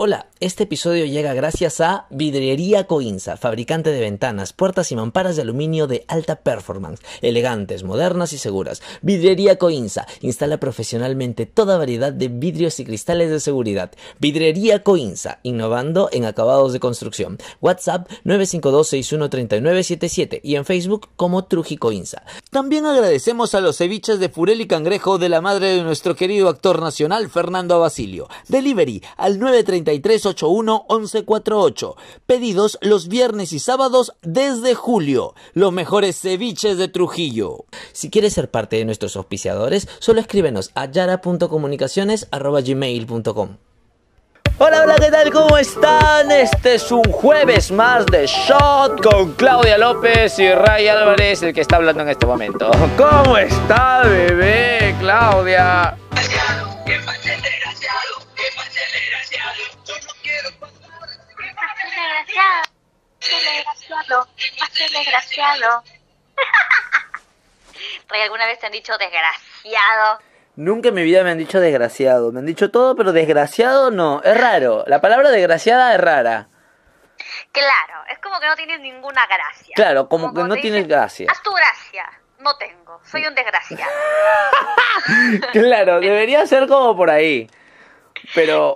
Hola, 0.00 0.28
este 0.38 0.62
episodio 0.62 1.06
llega 1.06 1.34
gracias 1.34 1.80
a 1.80 2.06
Vidriería 2.10 2.86
Coinza, 2.86 3.36
fabricante 3.36 3.90
de 3.90 3.98
ventanas, 3.98 4.52
puertas 4.52 4.92
y 4.92 4.94
mamparas 4.94 5.34
de 5.34 5.42
aluminio 5.42 5.88
de 5.88 6.04
alta 6.06 6.36
performance, 6.36 7.02
elegantes, 7.20 7.82
modernas 7.82 8.32
y 8.32 8.38
seguras. 8.38 8.80
Vidriería 9.02 9.58
Coinza 9.58 10.06
instala 10.20 10.60
profesionalmente 10.60 11.46
toda 11.46 11.78
variedad 11.78 12.12
de 12.12 12.28
vidrios 12.28 12.78
y 12.78 12.84
cristales 12.84 13.28
de 13.28 13.40
seguridad. 13.40 13.90
Vidriería 14.20 14.84
Coinza, 14.84 15.40
innovando 15.42 16.10
en 16.12 16.26
acabados 16.26 16.72
de 16.72 16.78
construcción. 16.78 17.38
WhatsApp 17.60 18.08
952-613977 18.24 20.38
y 20.44 20.54
en 20.54 20.64
Facebook 20.64 21.08
como 21.16 21.46
Truji 21.46 21.76
Coinza. 21.76 22.22
También 22.50 22.86
agradecemos 22.86 23.52
a 23.56 23.60
los 23.60 23.78
ceviches 23.78 24.20
de 24.20 24.28
Furel 24.28 24.60
y 24.60 24.68
Cangrejo 24.68 25.18
de 25.18 25.28
la 25.28 25.40
madre 25.40 25.74
de 25.74 25.82
nuestro 25.82 26.14
querido 26.14 26.48
actor 26.48 26.80
nacional 26.80 27.28
Fernando 27.28 27.80
Basilio. 27.80 28.28
Delivery 28.46 29.02
al 29.16 29.40
930 29.40 29.87
3381 29.88 30.86
1148. 30.88 31.96
Pedidos 32.26 32.78
los 32.80 33.08
viernes 33.08 33.52
y 33.52 33.58
sábados 33.58 34.12
desde 34.22 34.74
julio. 34.74 35.34
Los 35.54 35.72
mejores 35.72 36.20
ceviches 36.20 36.78
de 36.78 36.86
Trujillo. 36.88 37.64
Si 37.92 38.10
quieres 38.10 38.34
ser 38.34 38.50
parte 38.50 38.76
de 38.76 38.84
nuestros 38.84 39.16
auspiciadores, 39.16 39.88
solo 39.98 40.20
escríbenos 40.20 40.70
a 40.74 40.84
yara.comunicaciones.gmail.com 40.86 43.56
Hola, 44.60 44.82
hola, 44.82 44.96
¿qué 44.96 45.08
tal? 45.12 45.32
¿Cómo 45.32 45.56
están? 45.56 46.32
Este 46.32 46.74
es 46.74 46.90
un 46.90 47.04
jueves 47.04 47.70
más 47.70 48.04
de 48.06 48.26
Shot 48.26 49.00
con 49.00 49.34
Claudia 49.34 49.78
López 49.78 50.36
y 50.40 50.52
Ray 50.52 50.88
Álvarez, 50.88 51.44
el 51.44 51.54
que 51.54 51.60
está 51.60 51.76
hablando 51.76 52.02
en 52.02 52.08
este 52.08 52.26
momento. 52.26 52.68
¿Cómo 52.96 53.38
está, 53.38 54.02
bebé, 54.02 54.96
Claudia? 54.98 55.96
Desgraciado, 63.20 64.28
más 64.58 64.74
desgraciado. 64.74 65.84
¿alguna 68.22 68.46
vez 68.46 68.58
te 68.58 68.66
han 68.66 68.72
dicho 68.72 68.96
desgraciado? 68.98 70.18
Nunca 70.56 70.88
en 70.88 70.94
mi 70.94 71.02
vida 71.02 71.22
me 71.22 71.30
han 71.30 71.38
dicho 71.38 71.60
desgraciado. 71.60 72.32
Me 72.32 72.40
han 72.40 72.46
dicho 72.46 72.70
todo, 72.70 72.96
pero 72.96 73.12
desgraciado 73.12 73.92
no. 73.92 74.20
Es 74.24 74.36
raro. 74.36 74.82
La 74.88 75.00
palabra 75.00 75.30
desgraciada 75.30 75.94
es 75.94 76.00
rara. 76.00 76.48
Claro, 77.52 78.04
es 78.10 78.18
como 78.18 78.40
que 78.40 78.46
no 78.46 78.56
tienes 78.56 78.80
ninguna 78.80 79.24
gracia. 79.26 79.74
Claro, 79.76 80.08
como, 80.08 80.34
que 80.34 80.42
no 80.42 80.56
tienes 80.56 80.88
gracia. 80.88 81.30
Haz 81.30 81.42
tu 81.42 81.52
gracia. 81.52 82.10
No 82.40 82.56
tengo. 82.56 83.00
Soy 83.04 83.24
un 83.26 83.34
desgraciado. 83.34 83.90
claro, 85.52 86.00
debería 86.00 86.44
ser 86.46 86.66
como 86.66 86.96
por 86.96 87.10
ahí. 87.10 87.48
Pero 88.34 88.74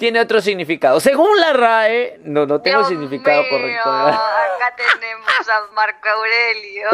tiene 0.00 0.18
otro 0.18 0.40
significado. 0.40 0.98
Según 0.98 1.38
la 1.38 1.52
RAE, 1.52 2.20
no, 2.24 2.46
no 2.46 2.62
tengo 2.62 2.82
significado 2.84 3.46
correcto. 3.50 3.90
Acá 3.90 4.74
tenemos 4.74 5.48
a 5.48 5.66
Marco 5.74 6.08
Aurelio. 6.08 6.88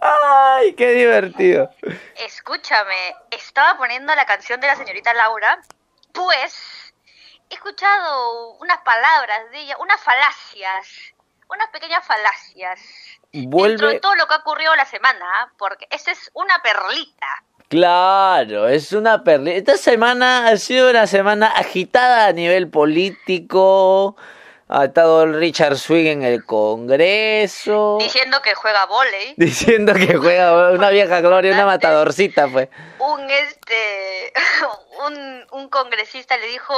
Ay, 0.00 0.74
qué 0.74 0.90
divertido. 0.90 1.70
Escúchame, 2.16 3.14
estaba 3.30 3.78
poniendo 3.78 4.12
la 4.16 4.26
canción 4.26 4.60
de 4.60 4.66
la 4.66 4.74
señorita 4.74 5.14
Laura, 5.14 5.60
pues 6.12 6.92
he 7.48 7.54
escuchado 7.54 8.54
unas 8.54 8.78
palabras 8.78 9.48
de 9.52 9.60
ella, 9.60 9.76
unas 9.78 10.00
falacias, 10.00 10.88
unas 11.48 11.68
pequeñas 11.68 12.04
falacias. 12.04 12.80
Vuelve... 13.32 13.70
Dentro 13.70 13.88
de 13.88 14.00
todo 14.00 14.16
lo 14.16 14.26
que 14.26 14.34
ha 14.34 14.38
ocurrido 14.38 14.74
la 14.74 14.84
semana, 14.86 15.52
porque 15.58 15.86
esa 15.90 16.10
es 16.10 16.28
una 16.34 16.60
perlita. 16.60 17.44
Claro, 17.72 18.68
es 18.68 18.92
una 18.92 19.24
perlita. 19.24 19.56
Esta 19.56 19.76
semana 19.78 20.48
ha 20.48 20.58
sido 20.58 20.90
una 20.90 21.06
semana 21.06 21.46
agitada 21.46 22.26
a 22.26 22.32
nivel 22.34 22.68
político. 22.68 24.14
Ha 24.68 24.84
estado 24.84 25.24
Richard 25.24 25.78
Swing 25.78 26.04
en 26.04 26.22
el 26.22 26.44
Congreso. 26.44 27.96
Diciendo 27.98 28.42
que 28.42 28.54
juega 28.54 28.84
volei. 28.84 29.32
Diciendo 29.38 29.94
que 29.94 30.18
juega 30.18 30.72
una 30.72 30.90
vieja 30.90 31.22
gloria, 31.22 31.54
una 31.54 31.64
matadorcita, 31.64 32.46
pues. 32.48 32.68
Un 32.98 33.30
este 33.30 34.34
un, 35.06 35.46
un 35.52 35.68
congresista 35.70 36.36
le 36.36 36.48
dijo, 36.48 36.74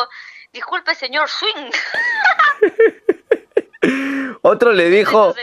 "Disculpe, 0.52 0.94
señor 0.94 1.28
Swing." 1.28 1.72
otro 4.42 4.72
le 4.72 4.88
dijo 4.88 5.34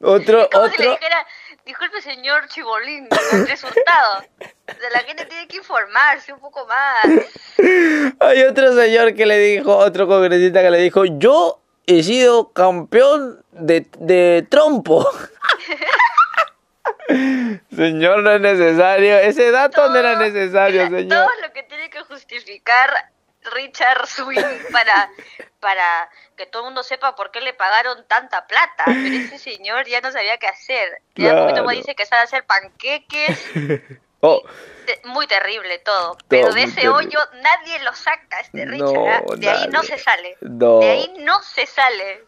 Otro 0.00 0.44
otro 0.44 0.68
le 0.78 0.90
dijera, 0.90 1.26
"Disculpe, 1.68 2.00
señor 2.00 2.48
Chibolín, 2.48 3.06
resultado." 3.46 4.24
la 4.90 5.00
gente 5.00 5.26
tiene 5.26 5.46
que 5.46 5.58
informarse 5.58 6.32
un 6.32 6.40
poco 6.40 6.66
más. 6.66 7.04
Hay 8.20 8.42
otro 8.44 8.74
señor 8.74 9.14
que 9.14 9.26
le 9.26 9.38
dijo, 9.38 9.76
otro 9.76 10.06
congresista 10.08 10.62
que 10.62 10.70
le 10.70 10.78
dijo, 10.78 11.04
yo 11.04 11.60
he 11.86 12.02
sido 12.02 12.54
campeón 12.54 13.44
de, 13.52 13.86
de 13.98 14.46
trompo. 14.48 15.06
señor, 17.76 18.22
no 18.22 18.30
es 18.30 18.40
necesario. 18.40 19.18
Ese 19.18 19.50
dato 19.50 19.90
no 19.90 19.96
era 19.98 20.16
necesario, 20.16 20.88
señor. 20.88 21.26
Todo 21.26 21.40
lo 21.42 21.52
que 21.52 21.64
tiene 21.64 21.90
que 21.90 22.00
justificar 22.00 23.10
Richard 23.52 24.06
Swing 24.06 24.42
para, 24.72 25.10
para 25.60 26.10
que 26.36 26.46
todo 26.46 26.62
el 26.62 26.66
mundo 26.66 26.82
sepa 26.82 27.14
por 27.14 27.30
qué 27.30 27.40
le 27.40 27.54
pagaron 27.54 28.06
tanta 28.06 28.46
plata. 28.46 28.84
Pero 28.86 29.16
ese 29.16 29.38
señor 29.38 29.86
ya 29.86 30.00
no 30.00 30.12
sabía 30.12 30.38
qué 30.38 30.46
hacer. 30.46 31.02
Ya 31.14 31.42
poquito 31.42 31.64
más 31.64 31.76
dice 31.76 31.94
que 31.94 32.06
sabe 32.06 32.22
hacer 32.22 32.44
panqueques. 32.44 33.44
Oh. 34.20 34.42
Muy 35.04 35.28
terrible 35.28 35.78
todo. 35.78 36.16
Pero 36.26 36.52
de 36.52 36.64
ese 36.64 36.88
hoyo 36.88 37.20
nadie 37.40 37.78
lo 37.84 37.94
saca, 37.94 38.40
este 38.40 38.64
Richard. 38.64 39.26
de 39.36 39.48
ahí 39.48 39.68
no 39.68 39.82
se 39.84 39.98
sale. 39.98 40.36
De 40.40 40.90
ahí 40.90 41.14
no 41.18 41.40
se 41.42 41.66
sale. 41.66 42.24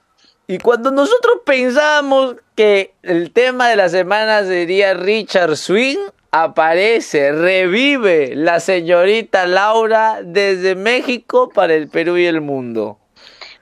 Y 0.51 0.59
cuando 0.59 0.91
nosotros 0.91 1.43
pensábamos 1.47 2.35
que 2.57 2.97
el 3.05 3.33
tema 3.33 3.69
de 3.69 3.77
la 3.77 3.89
semana 3.89 4.43
sería 4.43 4.95
Richard 4.95 5.57
Swing, 5.57 6.11
aparece, 6.33 7.31
revive 7.31 8.35
la 8.35 8.59
señorita 8.59 9.47
Laura 9.47 10.19
desde 10.25 10.75
México 10.75 11.51
para 11.51 11.75
el 11.75 11.89
Perú 11.89 12.17
y 12.17 12.27
el 12.27 12.41
mundo. 12.41 12.99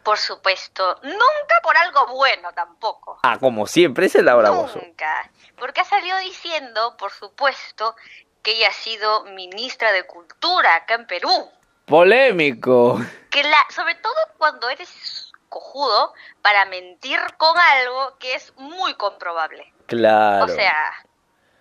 Por 0.03 0.17
supuesto, 0.17 0.99
nunca 1.03 1.61
por 1.63 1.77
algo 1.77 2.07
bueno 2.15 2.55
tampoco. 2.55 3.19
Ah, 3.23 3.37
como 3.39 3.67
siempre, 3.67 4.07
ese 4.07 4.21
es 4.21 4.25
Laura 4.25 4.49
Bozo. 4.49 4.81
Nunca 4.83 5.31
porque 5.59 5.83
ha 5.83 5.85
salido 5.85 6.17
diciendo, 6.21 6.97
por 6.97 7.13
supuesto, 7.13 7.97
que 8.43 8.53
ella 8.53 8.69
ha 8.69 8.73
sido 8.73 9.25
ministra 9.25 9.93
de 9.93 10.05
Cultura 10.05 10.75
acá 10.77 10.95
en 10.95 11.07
Perú. 11.07 11.51
Polémico. 11.85 12.99
Que 13.29 13.43
la, 13.43 13.59
sobre 13.69 13.95
todo 13.97 14.15
cuando 14.39 14.71
eres 14.71 15.28
cojudo 15.49 16.13
para 16.43 16.65
mentir 16.67 17.19
con 17.37 17.57
algo 17.59 18.17
que 18.19 18.35
es 18.35 18.53
muy 18.57 18.95
comprobable. 18.95 19.73
Claro. 19.87 20.45
O 20.45 20.49
sea, 20.49 20.75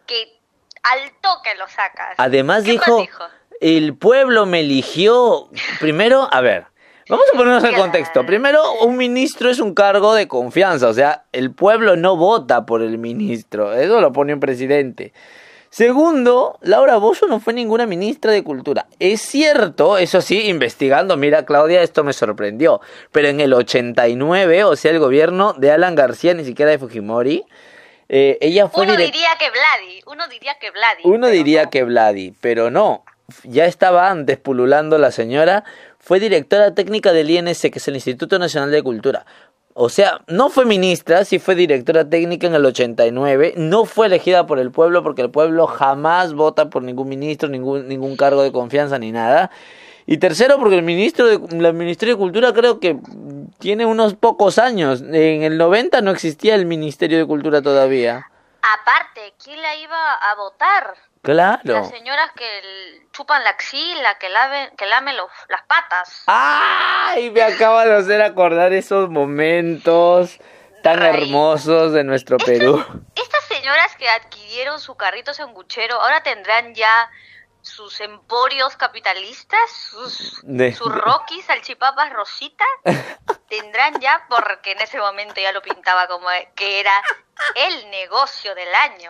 que 0.05 0.39
al 0.83 1.11
toque 1.21 1.55
lo 1.55 1.67
sacas. 1.67 2.15
Además 2.17 2.63
dijo, 2.63 2.99
dijo, 2.99 3.23
el 3.61 3.97
pueblo 3.97 4.45
me 4.45 4.61
eligió. 4.61 5.49
Primero, 5.79 6.27
a 6.31 6.41
ver, 6.41 6.67
Vamos 7.09 7.25
a 7.33 7.37
ponernos 7.37 7.63
en 7.63 7.75
contexto. 7.75 8.25
Primero, 8.25 8.61
un 8.81 8.97
ministro 8.97 9.49
es 9.49 9.59
un 9.59 9.73
cargo 9.73 10.13
de 10.13 10.27
confianza, 10.27 10.89
o 10.89 10.93
sea, 10.93 11.23
el 11.31 11.51
pueblo 11.53 11.95
no 11.95 12.17
vota 12.17 12.65
por 12.65 12.81
el 12.81 12.97
ministro, 12.97 13.73
eso 13.73 14.01
lo 14.01 14.11
pone 14.11 14.33
un 14.33 14.41
presidente. 14.41 15.13
Segundo, 15.69 16.57
Laura 16.61 16.97
Bozo 16.97 17.27
no 17.27 17.39
fue 17.39 17.53
ninguna 17.53 17.85
ministra 17.85 18.31
de 18.31 18.43
Cultura. 18.43 18.87
Es 18.99 19.21
cierto, 19.21 19.97
eso 19.97 20.21
sí, 20.21 20.47
investigando, 20.47 21.17
mira 21.17 21.45
Claudia, 21.45 21.81
esto 21.81 22.03
me 22.03 22.13
sorprendió, 22.13 22.81
pero 23.11 23.27
en 23.27 23.39
el 23.39 23.53
89, 23.53 24.63
o 24.63 24.75
sea, 24.75 24.91
el 24.91 24.99
gobierno 24.99 25.53
de 25.53 25.71
Alan 25.71 25.95
García, 25.95 26.33
ni 26.33 26.45
siquiera 26.45 26.71
de 26.71 26.79
Fujimori, 26.79 27.45
eh, 28.09 28.37
ella 28.39 28.69
fue... 28.69 28.85
Uno 28.85 28.95
diría 28.95 29.29
que 29.37 29.49
Vladi, 29.49 30.01
uno 30.07 30.27
diría 30.27 30.55
que 30.59 30.71
Vladi. 30.71 31.01
Uno 31.03 31.27
diría 31.27 31.65
que 31.69 31.83
Vladi, 31.83 32.33
pero 32.39 32.71
no, 32.71 33.03
ya 33.43 33.65
estaba 33.65 34.09
antes 34.09 34.37
pululando 34.37 34.97
la 34.97 35.11
señora 35.11 35.65
fue 36.07 36.21
directora 36.21 36.73
técnica 36.73 37.11
del 37.11 37.29
INS, 37.29 37.59
que 37.63 37.79
es 37.79 37.87
el 37.89 37.95
Instituto 37.95 38.39
Nacional 38.39 38.71
de 38.71 38.81
Cultura. 38.81 39.25
O 39.79 39.89
sea, 39.89 40.21
no 40.25 40.49
fue 40.49 40.65
ministra, 40.65 41.23
sí 41.23 41.37
fue 41.37 41.53
directora 41.53 42.09
técnica 42.09 42.47
en 42.47 42.55
el 42.55 42.65
89, 42.65 43.53
no 43.57 43.85
fue 43.85 44.07
elegida 44.07 44.47
por 44.47 44.57
el 44.57 44.71
pueblo 44.71 45.03
porque 45.03 45.21
el 45.21 45.29
pueblo 45.29 45.67
jamás 45.67 46.33
vota 46.33 46.71
por 46.71 46.81
ningún 46.81 47.07
ministro, 47.07 47.47
ningún, 47.47 47.87
ningún 47.87 48.17
cargo 48.17 48.41
de 48.41 48.51
confianza 48.51 48.97
ni 48.97 49.11
nada. 49.11 49.51
Y 50.07 50.17
tercero, 50.17 50.57
porque 50.57 50.77
el 50.77 50.81
ministro 50.81 51.27
de 51.27 51.61
la 51.61 51.73
Ministerio 51.73 52.15
de 52.15 52.19
Cultura 52.19 52.53
creo 52.53 52.79
que 52.79 52.97
tiene 53.59 53.85
unos 53.85 54.15
pocos 54.15 54.57
años. 54.57 55.01
En 55.01 55.43
el 55.43 55.59
90 55.59 56.01
no 56.01 56.09
existía 56.09 56.55
el 56.55 56.65
Ministerio 56.65 57.19
de 57.19 57.27
Cultura 57.27 57.61
todavía. 57.61 58.25
Aparte, 58.63 59.35
¿quién 59.43 59.61
la 59.61 59.75
iba 59.75 60.13
a 60.15 60.35
votar? 60.37 60.95
Claro. 61.21 61.61
Las 61.63 61.89
señoras 61.89 62.31
que 62.35 63.07
chupan 63.11 63.43
la 63.43 63.51
axila, 63.51 64.17
que, 64.19 64.29
laven, 64.29 64.75
que 64.77 64.85
lamen 64.85 65.17
los, 65.17 65.29
las 65.49 65.63
patas. 65.63 66.23
¡Ay! 66.27 67.31
Me 67.31 67.41
acaba 67.41 67.85
de 67.85 67.95
hacer 67.95 68.21
acordar 68.21 68.73
esos 68.73 69.09
momentos 69.09 70.39
tan 70.83 71.01
hermosos 71.03 71.91
de 71.93 72.03
nuestro 72.03 72.37
Perú. 72.37 72.83
Estas 73.15 73.43
señoras 73.45 73.95
que 73.97 74.07
adquirieron 74.09 74.79
su 74.79 74.95
carrito 74.95 75.33
sanguchero 75.33 75.99
ahora 75.99 76.21
tendrán 76.23 76.73
ya 76.75 77.09
sus 77.61 77.99
emporios 77.99 78.77
capitalistas, 78.77 79.59
sus, 79.71 80.39
De- 80.43 80.73
sus 80.73 80.93
Rocky, 80.93 81.41
salchipapas, 81.41 82.13
Rosita, 82.13 82.63
tendrán 83.49 83.99
ya, 83.99 84.25
porque 84.29 84.71
en 84.71 84.79
ese 84.79 84.97
momento 84.99 85.41
ya 85.41 85.51
lo 85.51 85.61
pintaba 85.61 86.07
como 86.07 86.27
que 86.55 86.79
era 86.79 86.93
el 87.55 87.89
negocio 87.89 88.55
del 88.55 88.73
año. 88.73 89.09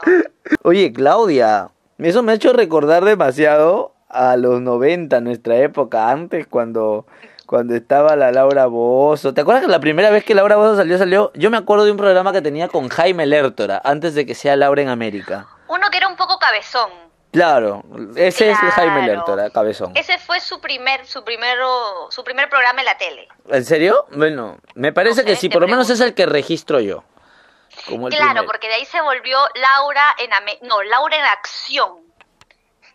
Oye, 0.63 0.91
Claudia, 0.91 1.69
eso 1.99 2.23
me 2.23 2.31
ha 2.31 2.35
hecho 2.35 2.53
recordar 2.53 3.03
demasiado 3.03 3.93
a 4.09 4.37
los 4.37 4.61
90, 4.61 5.19
nuestra 5.21 5.57
época, 5.57 6.09
antes 6.09 6.47
cuando, 6.47 7.05
cuando 7.45 7.75
estaba 7.75 8.15
la 8.15 8.31
Laura 8.31 8.67
Bozo. 8.67 9.33
¿Te 9.33 9.41
acuerdas 9.41 9.63
que 9.65 9.71
la 9.71 9.79
primera 9.79 10.09
vez 10.09 10.23
que 10.23 10.35
Laura 10.35 10.55
Bozo 10.55 10.75
salió, 10.75 10.97
salió? 10.97 11.31
Yo 11.33 11.49
me 11.49 11.57
acuerdo 11.57 11.85
de 11.85 11.91
un 11.91 11.97
programa 11.97 12.31
que 12.31 12.41
tenía 12.41 12.67
con 12.67 12.89
Jaime 12.89 13.25
Lertora, 13.25 13.81
antes 13.83 14.15
de 14.15 14.25
que 14.25 14.35
sea 14.35 14.55
Laura 14.55 14.81
en 14.81 14.89
América. 14.89 15.47
Uno 15.67 15.89
que 15.91 15.97
era 15.97 16.07
un 16.07 16.15
poco 16.15 16.37
cabezón. 16.39 16.89
Claro, 17.31 17.83
ese 18.15 18.51
es 18.51 18.57
Jaime. 18.57 19.05
Lertora, 19.05 19.49
cabezón. 19.49 19.91
Ese 19.95 20.17
fue 20.17 20.39
su 20.39 20.61
primer, 20.61 21.05
su 21.05 21.23
primero, 21.23 22.09
su 22.09 22.23
primer 22.23 22.49
programa 22.49 22.79
en 22.79 22.85
la 22.85 22.97
tele. 22.97 23.27
¿En 23.49 23.65
serio? 23.65 24.05
Bueno, 24.15 24.57
me 24.75 24.93
parece 24.93 25.21
No 25.21 25.27
que 25.27 25.35
sí, 25.35 25.49
por 25.49 25.61
lo 25.61 25.67
menos 25.67 25.89
es 25.89 25.99
el 25.99 26.13
que 26.13 26.25
registro 26.25 26.79
yo. 26.79 27.03
Como 27.85 28.07
el 28.07 28.15
Claro, 28.15 28.45
porque 28.45 28.67
de 28.67 28.75
ahí 28.75 28.85
se 28.85 29.01
volvió 29.01 29.39
Laura 29.55 30.15
en 30.17 30.33
Ame- 30.33 30.59
no, 30.63 30.81
Laura 30.83 31.17
en 31.17 31.25
acción. 31.25 31.99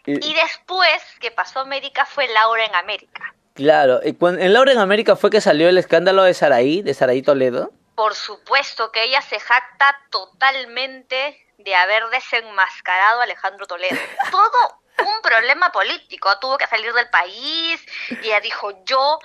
Y- 0.05 0.26
Y 0.31 0.34
después 0.34 1.02
que 1.20 1.31
pasó 1.31 1.61
América 1.61 2.05
fue 2.06 2.26
Laura 2.29 2.64
en 2.64 2.75
América. 2.75 3.34
Claro, 3.55 4.00
y 4.02 4.14
cuan- 4.14 4.40
en 4.40 4.52
Laura 4.52 4.73
en 4.73 4.79
América 4.79 5.14
fue 5.14 5.31
que 5.31 5.40
salió 5.40 5.69
el 5.69 5.79
escándalo 5.79 6.23
de 6.25 6.34
Saraí, 6.34 6.82
de 6.82 6.94
Saraí 6.94 7.23
Toledo. 7.23 7.70
Por 7.94 8.14
supuesto 8.14 8.90
que 8.90 9.05
ella 9.05 9.20
se 9.23 9.38
jacta 9.38 9.96
totalmente 10.11 11.38
de 11.58 11.75
haber 11.75 12.05
desenmascarado 12.08 13.20
a 13.20 13.25
Alejandro 13.25 13.67
Toledo. 13.67 13.96
Todo 14.31 14.81
un 14.99 15.23
problema 15.23 15.70
político. 15.70 16.37
Tuvo 16.40 16.58
que 16.58 16.67
salir 16.67 16.93
del 16.93 17.08
país 17.11 17.85
y 18.23 18.26
ella 18.26 18.40
dijo 18.40 18.73
yo, 18.85 19.19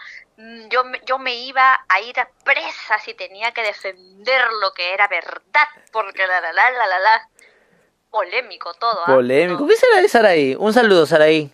yo, 0.69 0.83
me- 0.83 1.01
yo 1.05 1.17
me 1.19 1.35
iba 1.35 1.79
a 1.89 2.01
ir 2.01 2.19
a 2.19 2.29
presa 2.43 2.99
si 3.03 3.13
tenía 3.13 3.51
que 3.51 3.63
defender 3.63 4.41
lo 4.61 4.71
que 4.73 4.93
era 4.93 5.07
verdad, 5.07 5.67
porque 5.91 6.25
la 6.27 6.39
la 6.41 6.53
la 6.53 6.71
la 6.71 6.87
la 6.87 6.99
la. 6.99 7.29
Polémico 8.09 8.73
todo. 8.75 9.01
¿ah? 9.05 9.13
Polémico. 9.15 9.67
¿Qué 9.67 9.75
será 9.75 10.01
de 10.01 10.07
Saraí? 10.09 10.55
Un 10.57 10.73
saludo, 10.73 11.05
Saraí. 11.05 11.51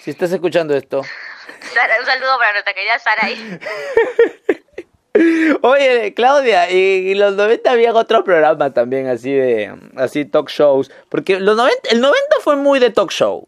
Si 0.00 0.10
estás 0.10 0.32
escuchando 0.32 0.74
esto. 0.76 1.02
Sara- 1.72 2.00
un 2.00 2.06
saludo 2.06 2.36
para 2.38 2.52
nuestra 2.52 2.74
querida 2.74 2.98
Saraí. 2.98 3.58
Oye, 5.62 6.12
Claudia, 6.14 6.68
y, 6.70 6.76
y 6.76 7.14
los 7.14 7.34
90 7.36 7.70
había 7.70 7.92
otro 7.94 8.24
programa 8.24 8.72
también 8.74 9.06
así 9.06 9.32
de 9.32 9.72
así 9.96 10.24
talk 10.24 10.48
shows, 10.50 10.90
porque 11.08 11.38
los 11.38 11.56
90 11.56 11.90
el 11.90 12.00
90 12.00 12.36
fue 12.40 12.56
muy 12.56 12.80
de 12.80 12.90
talk 12.90 13.10
show. 13.12 13.46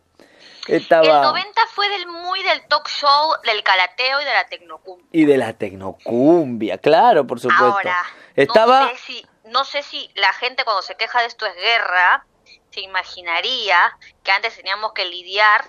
Estaba 0.69 1.07
El 1.07 1.23
90 1.23 1.61
fue 1.73 1.89
del 1.89 2.07
muy 2.09 2.43
del 2.43 2.67
talk 2.69 2.89
show, 2.89 3.33
del 3.45 3.63
calateo 3.63 4.21
y 4.21 4.25
de 4.25 4.33
la 4.33 4.47
tecnocumbia. 4.47 5.07
y 5.13 5.25
de 5.25 5.37
la 5.39 5.53
tecnocumbia, 5.53 6.79
claro, 6.79 7.27
por 7.27 7.41
supuesto. 7.41 7.65
Ahora, 7.65 8.03
Estaba 8.35 8.81
no 8.83 8.89
sé, 8.91 8.97
si, 8.99 9.27
no 9.45 9.65
sé 9.65 9.83
si 9.83 10.11
la 10.15 10.33
gente 10.33 10.65
cuando 10.65 10.83
se 10.83 10.97
queja 10.97 11.21
de 11.21 11.27
esto 11.27 11.47
es 11.47 11.55
guerra, 11.57 12.27
se 12.71 12.81
imaginaría 12.81 13.97
que 14.23 14.31
antes 14.33 14.57
teníamos 14.57 14.93
que 14.93 15.05
lidiar, 15.07 15.65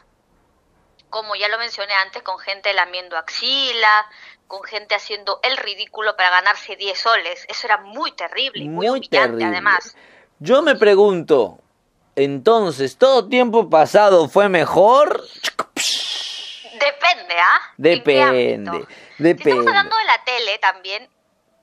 como 1.09 1.35
ya 1.35 1.47
lo 1.47 1.57
mencioné 1.57 1.93
antes, 1.93 2.21
con 2.23 2.37
gente 2.39 2.73
lamiendo 2.73 3.17
axila, 3.17 4.05
con 4.47 4.63
gente 4.63 4.95
haciendo 4.95 5.39
el 5.43 5.55
ridículo 5.57 6.15
para 6.17 6.29
ganarse 6.31 6.75
10 6.75 6.99
soles. 6.99 7.45
Eso 7.47 7.67
era 7.67 7.77
muy 7.77 8.11
terrible 8.13 8.63
muy, 8.65 8.87
Muy 8.87 8.89
humillante 8.89 9.19
terrible. 9.19 9.45
además. 9.45 9.95
Yo 10.39 10.61
me 10.61 10.75
pregunto, 10.75 11.59
entonces, 12.17 12.97
¿todo 12.97 13.29
tiempo 13.29 13.69
pasado 13.69 14.27
fue 14.27 14.49
mejor? 14.49 15.23
Depende, 16.73 17.35
¿ah? 17.39 17.59
¿En 17.77 17.83
qué 17.83 17.89
Depende? 17.89 18.87
Si 19.17 19.23
depende. 19.23 19.51
estamos 19.51 19.67
hablando 19.67 19.95
de 19.97 20.05
la 20.05 20.23
tele 20.23 20.57
también, 20.57 21.09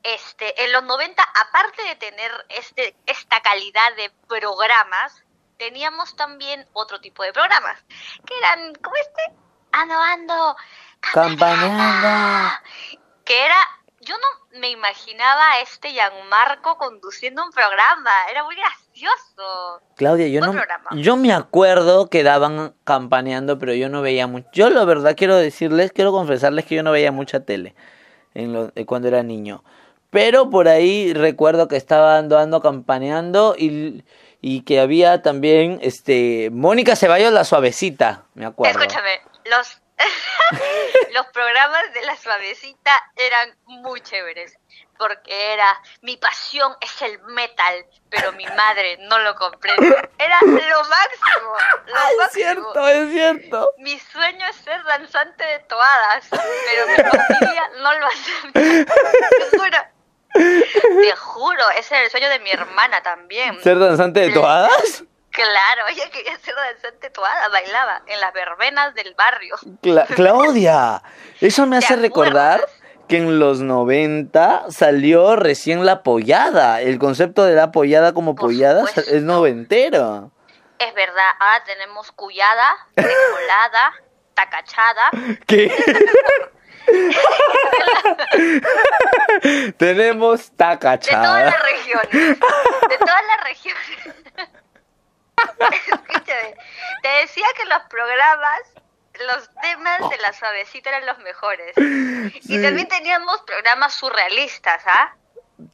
este, 0.04 0.64
en 0.64 0.72
los 0.72 0.84
90, 0.84 1.22
aparte 1.22 1.82
de 1.82 1.96
tener 1.96 2.30
este, 2.50 2.94
esta 3.06 3.40
calidad 3.42 3.96
de 3.96 4.12
programas, 4.28 5.24
teníamos 5.58 6.14
también 6.14 6.64
otro 6.72 7.00
tipo 7.00 7.24
de 7.24 7.32
programas, 7.32 7.82
que 8.24 8.38
eran, 8.38 8.74
como 8.76 8.94
este, 8.94 9.22
ando, 9.72 9.98
ando, 9.98 10.56
Campaneando. 11.00 12.60
que 13.24 13.44
era, 13.44 13.56
yo 14.04 14.14
no 14.16 14.58
me 14.60 14.70
imaginaba 14.70 15.52
a 15.52 15.60
este 15.60 15.90
Gianmarco 15.92 16.76
conduciendo 16.78 17.44
un 17.44 17.50
programa, 17.50 18.10
era 18.30 18.44
muy 18.44 18.54
gracioso. 18.56 19.82
Claudia, 19.96 20.28
yo 20.28 20.40
no, 20.40 20.52
programa. 20.52 20.90
yo 20.92 21.16
me 21.16 21.32
acuerdo 21.32 22.08
que 22.08 22.22
daban 22.22 22.74
campaneando, 22.84 23.58
pero 23.58 23.74
yo 23.74 23.88
no 23.88 24.02
veía 24.02 24.26
mucho. 24.26 24.48
Yo 24.52 24.70
la 24.70 24.84
verdad 24.84 25.14
quiero 25.16 25.36
decirles, 25.36 25.92
quiero 25.92 26.12
confesarles 26.12 26.64
que 26.66 26.76
yo 26.76 26.82
no 26.82 26.92
veía 26.92 27.12
mucha 27.12 27.40
tele 27.40 27.74
en 28.34 28.52
lo- 28.52 28.72
eh, 28.74 28.84
cuando 28.86 29.08
era 29.08 29.22
niño. 29.22 29.64
Pero 30.10 30.48
por 30.50 30.68
ahí 30.68 31.12
recuerdo 31.12 31.66
que 31.66 31.76
estaba 31.76 32.18
ando, 32.18 32.38
ando 32.38 32.60
campaneando 32.62 33.56
y, 33.58 34.04
y 34.40 34.60
que 34.62 34.78
había 34.80 35.22
también 35.22 35.78
este 35.82 36.50
Mónica 36.52 36.94
Ceballos 36.94 37.32
la 37.32 37.44
suavecita, 37.44 38.24
me 38.34 38.46
acuerdo. 38.46 38.78
Escúchame, 38.78 39.20
los, 39.46 39.80
los 41.12 41.26
programas 41.26 41.92
de 41.92 42.02
la 42.02 42.16
suavecita 42.16 43.02
eran 43.16 43.56
muy 43.64 44.00
chéveres, 44.00 44.56
porque 44.98 45.52
era, 45.52 45.80
mi 46.02 46.16
pasión 46.16 46.74
es 46.80 47.02
el 47.02 47.20
metal, 47.22 47.84
pero 48.10 48.32
mi 48.32 48.46
madre 48.46 48.96
no 49.02 49.18
lo 49.18 49.34
comprende. 49.34 49.88
Era 50.18 50.38
lo 50.42 50.84
máximo, 50.84 51.54
lo 51.86 51.94
Ah, 51.96 52.08
es 52.10 52.16
máximo. 52.18 52.30
cierto, 52.32 52.88
es 52.88 53.10
cierto. 53.10 53.70
Mi 53.78 53.98
sueño 53.98 54.46
es 54.48 54.56
ser 54.56 54.82
danzante 54.84 55.44
de 55.44 55.58
toadas, 55.60 56.26
pero 56.30 56.86
mi 56.86 56.94
familia 56.96 57.70
no 57.78 57.94
lo 57.98 58.06
acepta. 58.06 58.60
Te 59.50 59.58
juro. 59.58 59.78
Te 60.34 61.16
juro, 61.16 61.70
ese 61.76 61.94
era 61.94 62.04
el 62.04 62.10
sueño 62.10 62.28
de 62.28 62.38
mi 62.40 62.50
hermana 62.50 63.02
también. 63.02 63.60
¿Ser 63.62 63.78
danzante 63.78 64.20
de 64.20 64.30
toadas? 64.30 65.04
Claro, 65.34 65.86
ella 65.90 66.08
quería 66.10 66.38
ser 66.38 66.54
danzante 66.54 67.10
toada, 67.10 67.48
bailaba 67.48 68.02
en 68.06 68.20
las 68.20 68.32
verbenas 68.32 68.94
del 68.94 69.14
barrio. 69.14 69.56
Cla- 69.82 70.06
Claudia, 70.14 71.02
eso 71.40 71.66
me 71.66 71.78
¿Te 71.80 71.84
hace 71.86 71.96
recordar 71.96 72.66
que 73.08 73.18
en 73.18 73.38
los 73.38 73.60
90 73.60 74.66
salió 74.70 75.36
recién 75.36 75.84
la 75.84 76.02
pollada. 76.02 76.80
El 76.80 76.98
concepto 76.98 77.44
de 77.44 77.54
la 77.54 77.70
pollada 77.70 78.14
como 78.14 78.34
Por 78.34 78.46
pollada 78.46 78.86
supuesto. 78.86 79.10
es 79.14 79.22
noventero. 79.22 80.30
Es 80.78 80.94
verdad, 80.94 81.30
ahora 81.38 81.62
tenemos 81.64 82.10
cuyada, 82.12 82.76
recolada, 82.96 83.92
tacachada. 84.34 85.10
¿Qué? 85.46 85.70
Tenemos 89.78 90.50
De 90.50 90.56
todas 90.56 90.78
tacachada. 90.78 91.44
las 91.44 91.62
regiones. 91.62 92.38
De 92.38 92.98
todas 92.98 93.22
las 93.28 93.44
regiones. 93.44 94.23
Escúchame, 95.60 96.54
te 97.02 97.08
decía 97.20 97.46
que 97.56 97.64
los 97.66 97.82
programas, 97.88 98.60
los 99.26 99.50
temas 99.62 100.10
de 100.10 100.18
la 100.18 100.32
suavecita 100.32 100.90
eran 100.90 101.06
los 101.06 101.18
mejores. 101.18 101.74
Sí. 101.76 102.40
Y 102.48 102.62
también 102.62 102.88
teníamos 102.88 103.40
programas 103.42 103.94
surrealistas, 103.94 104.82
¿ah? 104.86 105.14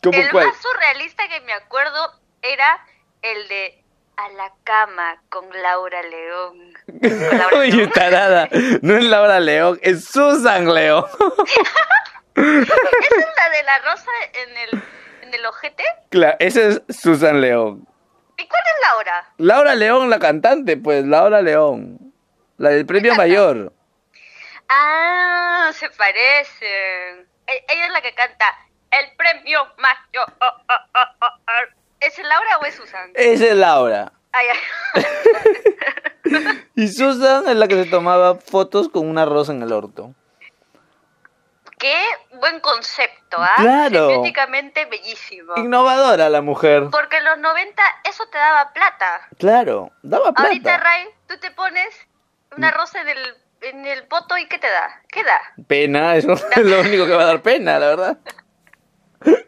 ¿Cómo 0.02 0.16
El 0.18 0.30
cuál? 0.30 0.46
más 0.46 0.56
surrealista 0.60 1.26
que 1.28 1.40
me 1.40 1.52
acuerdo 1.54 2.12
era 2.42 2.84
el 3.22 3.48
de 3.48 3.82
A 4.16 4.28
la 4.30 4.52
cama 4.64 5.22
con 5.30 5.46
Laura 5.62 6.02
León. 6.02 6.74
Con 6.86 7.38
Laura 7.38 7.48
Oye, 7.58 7.86
tarada. 7.88 8.48
No 8.82 8.96
es 8.96 9.04
Laura 9.04 9.40
León, 9.40 9.78
es 9.82 10.04
Susan 10.04 10.72
León. 10.72 11.06
¿Esa 12.34 12.62
es 12.62 13.26
la 13.36 13.50
de 13.50 13.62
la 13.64 13.78
rosa 13.80 14.10
en 14.34 14.56
el, 14.56 14.82
en 15.22 15.34
el 15.34 15.46
ojete? 15.46 15.84
Claro, 16.10 16.36
esa 16.40 16.60
es 16.60 16.82
Susan 16.88 17.40
León. 17.40 17.86
¿Y 18.50 18.52
cuál 18.52 18.62
es 18.66 18.88
Laura? 18.88 19.32
Laura 19.38 19.74
León, 19.74 20.10
la 20.10 20.18
cantante, 20.18 20.76
pues, 20.76 21.04
Laura 21.04 21.40
León. 21.42 22.12
La 22.58 22.70
del 22.70 22.84
premio 22.84 23.14
mayor. 23.14 23.72
Ah, 24.68 25.70
se 25.72 25.88
parecen. 25.90 27.28
E- 27.46 27.64
Ella 27.68 27.86
es 27.86 27.92
la 27.92 28.00
que 28.02 28.12
canta 28.14 28.44
El 28.90 29.06
premio 29.16 29.60
mayor. 29.78 30.32
¿Es 32.00 32.18
Laura 32.18 32.58
o 32.60 32.64
es 32.64 32.74
Susan? 32.74 33.10
Esa 33.14 33.46
es 33.46 33.54
Laura. 33.56 34.12
Ay, 34.32 34.46
ay. 34.94 35.04
Y 36.76 36.88
Susan 36.88 37.48
es 37.48 37.56
la 37.56 37.66
que 37.66 37.82
se 37.82 37.90
tomaba 37.90 38.36
fotos 38.36 38.88
con 38.88 39.08
una 39.08 39.24
rosa 39.24 39.52
en 39.52 39.62
el 39.62 39.72
orto. 39.72 40.14
Buen 42.40 42.60
concepto, 42.60 43.36
¿ah? 43.38 43.54
Claro. 43.58 44.08
Semióticamente 44.08 44.86
bellísimo. 44.86 45.52
Innovadora 45.56 46.28
la 46.28 46.40
mujer. 46.40 46.88
Porque 46.90 47.18
en 47.18 47.24
los 47.24 47.38
90 47.38 47.82
eso 48.08 48.24
te 48.30 48.38
daba 48.38 48.72
plata. 48.72 49.20
Claro, 49.38 49.90
daba 50.02 50.32
Ahorita, 50.34 50.62
plata. 50.62 50.78
Ray, 50.78 51.04
tú 51.28 51.38
te 51.38 51.50
pones 51.50 51.94
una 52.56 52.70
rosa 52.70 53.00
en 53.02 53.08
el, 53.10 53.18
en 53.60 53.86
el 53.86 54.06
poto 54.06 54.36
y 54.38 54.46
¿qué 54.48 54.58
te 54.58 54.68
da? 54.68 55.02
¿Qué 55.08 55.22
da? 55.22 55.40
Pena, 55.66 56.16
eso 56.16 56.32
es 56.32 56.56
lo 56.64 56.80
único 56.80 57.06
que 57.06 57.12
va 57.12 57.22
a 57.22 57.26
dar 57.26 57.42
pena, 57.42 57.78
la 57.78 57.86
verdad. 57.88 58.18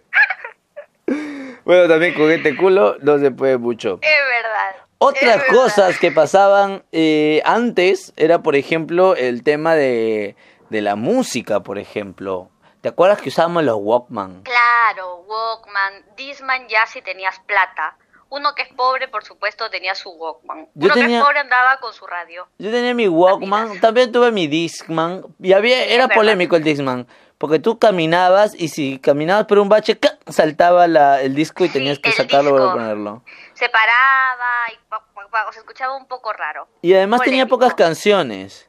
Bueno, 1.65 1.89
también 1.89 2.15
con 2.15 2.31
este 2.31 2.57
culo 2.57 2.97
no 3.03 3.19
se 3.19 3.31
puede 3.31 3.57
mucho. 3.57 4.01
Es 4.03 4.11
verdad. 4.11 4.83
Otras 4.99 5.45
cosas 5.45 5.99
que 5.99 6.11
pasaban 6.11 6.85
eh, 6.93 7.43
antes 7.45 8.13
era, 8.17 8.43
por 8.43 8.57
ejemplo, 8.57 9.15
el 9.15 9.43
tema 9.43 9.75
de, 9.75 10.37
de 10.71 10.81
la 10.81 10.97
música, 10.97 11.61
por 11.61 11.79
ejemplo. 11.79 12.51
¿Te 12.83 12.89
acuerdas 12.91 13.21
que 13.23 13.29
usábamos 13.31 13.62
los 13.62 13.77
Walkman? 13.81 14.43
Claro, 14.43 15.19
Walkman, 15.27 16.05
Disman 16.17 16.69
ya 16.69 16.85
si 16.87 17.01
tenías 17.01 17.39
plata. 17.41 17.97
Uno 18.29 18.55
que 18.55 18.62
es 18.62 18.69
pobre, 18.75 19.09
por 19.09 19.25
supuesto, 19.25 19.71
tenía 19.71 19.95
su 19.95 20.11
Walkman. 20.11 20.69
Yo 20.75 20.87
Uno 20.87 20.95
que 20.95 21.15
es 21.17 21.23
pobre 21.23 21.39
andaba 21.39 21.79
con 21.81 21.93
su 21.93 22.07
radio. 22.07 22.49
Yo 22.59 22.71
tenía 22.71 22.93
mi 22.95 23.07
Walkman, 23.07 23.62
Amigas. 23.65 23.81
también 23.81 24.11
tuve 24.11 24.33
mi 24.33 24.47
Discman, 24.49 25.23
y 25.39 25.53
había, 25.53 25.85
era 25.85 26.09
polémico 26.09 26.57
el 26.57 26.65
Discman, 26.65 27.07
porque 27.39 27.59
tú 27.59 27.79
caminabas 27.79 28.55
y 28.55 28.69
si 28.69 28.99
caminabas 28.99 29.45
por 29.47 29.59
un 29.59 29.69
bache, 29.69 29.99
¡ca! 29.99 30.19
saltaba 30.29 30.87
la, 30.89 31.21
el 31.21 31.35
disco 31.35 31.65
y 31.65 31.69
Sí, 31.69 31.75
tenías 31.75 31.99
que 31.99 32.11
sacarlo 32.12 32.49
y 32.49 32.53
volver 32.53 32.62
a 32.62 32.73
disco. 32.73 32.79
ponerlo. 32.79 33.23
Se 33.55 33.69
paraba 33.69 34.73
y 34.73 34.77
pa- 34.89 35.05
pa- 35.15 35.29
pa- 35.29 35.53
se 35.53 35.59
escuchaba 35.61 35.95
un 35.97 36.07
poco 36.07 36.33
raro. 36.33 36.67
Y 36.81 36.95
además 36.95 37.21
tenía 37.21 37.47
pocas 37.47 37.75
canciones. 37.75 38.69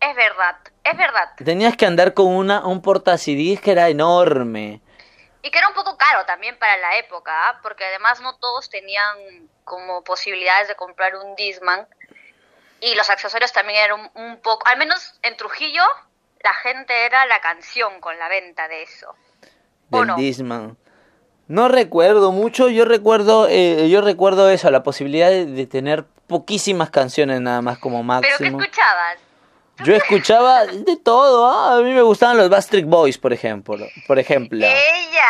Es 0.00 0.16
verdad, 0.16 0.56
es 0.84 0.96
verdad. 0.96 1.32
Tenías 1.44 1.76
que 1.76 1.86
andar 1.86 2.14
con 2.14 2.26
una, 2.26 2.66
un 2.66 2.82
porta 2.82 3.16
CDs 3.18 3.60
que 3.60 3.72
era 3.72 3.88
enorme. 3.88 4.80
Y 5.42 5.50
que 5.50 5.58
era 5.58 5.68
un 5.68 5.74
poco 5.74 5.96
caro 5.96 6.24
también 6.24 6.56
para 6.58 6.76
la 6.76 6.98
época, 6.98 7.32
¿ah? 7.32 7.60
porque 7.62 7.84
además 7.84 8.20
no 8.20 8.36
todos 8.36 8.70
tenían 8.70 9.48
como 9.64 10.04
posibilidades 10.04 10.68
de 10.68 10.76
comprar 10.76 11.16
un 11.16 11.34
Disman. 11.34 11.86
Y 12.80 12.94
los 12.94 13.10
accesorios 13.10 13.52
también 13.52 13.84
eran 13.84 14.00
un, 14.00 14.10
un 14.14 14.36
poco, 14.40 14.66
al 14.66 14.78
menos 14.78 15.18
en 15.22 15.36
Trujillo, 15.36 15.82
la 16.42 16.54
gente 16.54 17.06
era 17.06 17.26
la 17.26 17.40
canción 17.40 18.00
con 18.00 18.18
la 18.18 18.28
venta 18.28 18.68
de 18.68 18.82
eso. 18.82 19.14
¿O 19.90 19.98
del 19.98 20.06
no? 20.08 20.16
Discman. 20.16 20.76
No 21.48 21.68
recuerdo 21.68 22.32
mucho, 22.32 22.68
yo 22.68 22.84
recuerdo, 22.84 23.46
eh, 23.48 23.88
yo 23.88 24.00
recuerdo 24.00 24.48
eso, 24.48 24.70
la 24.70 24.82
posibilidad 24.82 25.28
de, 25.28 25.46
de 25.46 25.66
tener 25.66 26.04
poquísimas 26.26 26.90
canciones 26.90 27.40
nada 27.40 27.60
más 27.62 27.78
como 27.78 27.98
¿Pero 27.98 28.20
qué 28.22 28.44
máximo. 28.44 28.62
escuchabas? 28.62 29.18
Yo 29.84 29.94
escuchaba 29.94 30.66
de 30.66 30.96
todo, 30.96 31.46
¿ah? 31.50 31.76
a 31.76 31.80
mí 31.80 31.92
me 31.92 32.02
gustaban 32.02 32.36
los 32.36 32.48
Bastric 32.48 32.86
Boys, 32.86 33.18
por 33.18 33.32
ejemplo, 33.32 33.86
por 34.06 34.18
ejemplo. 34.18 34.64
Ella. 34.64 35.26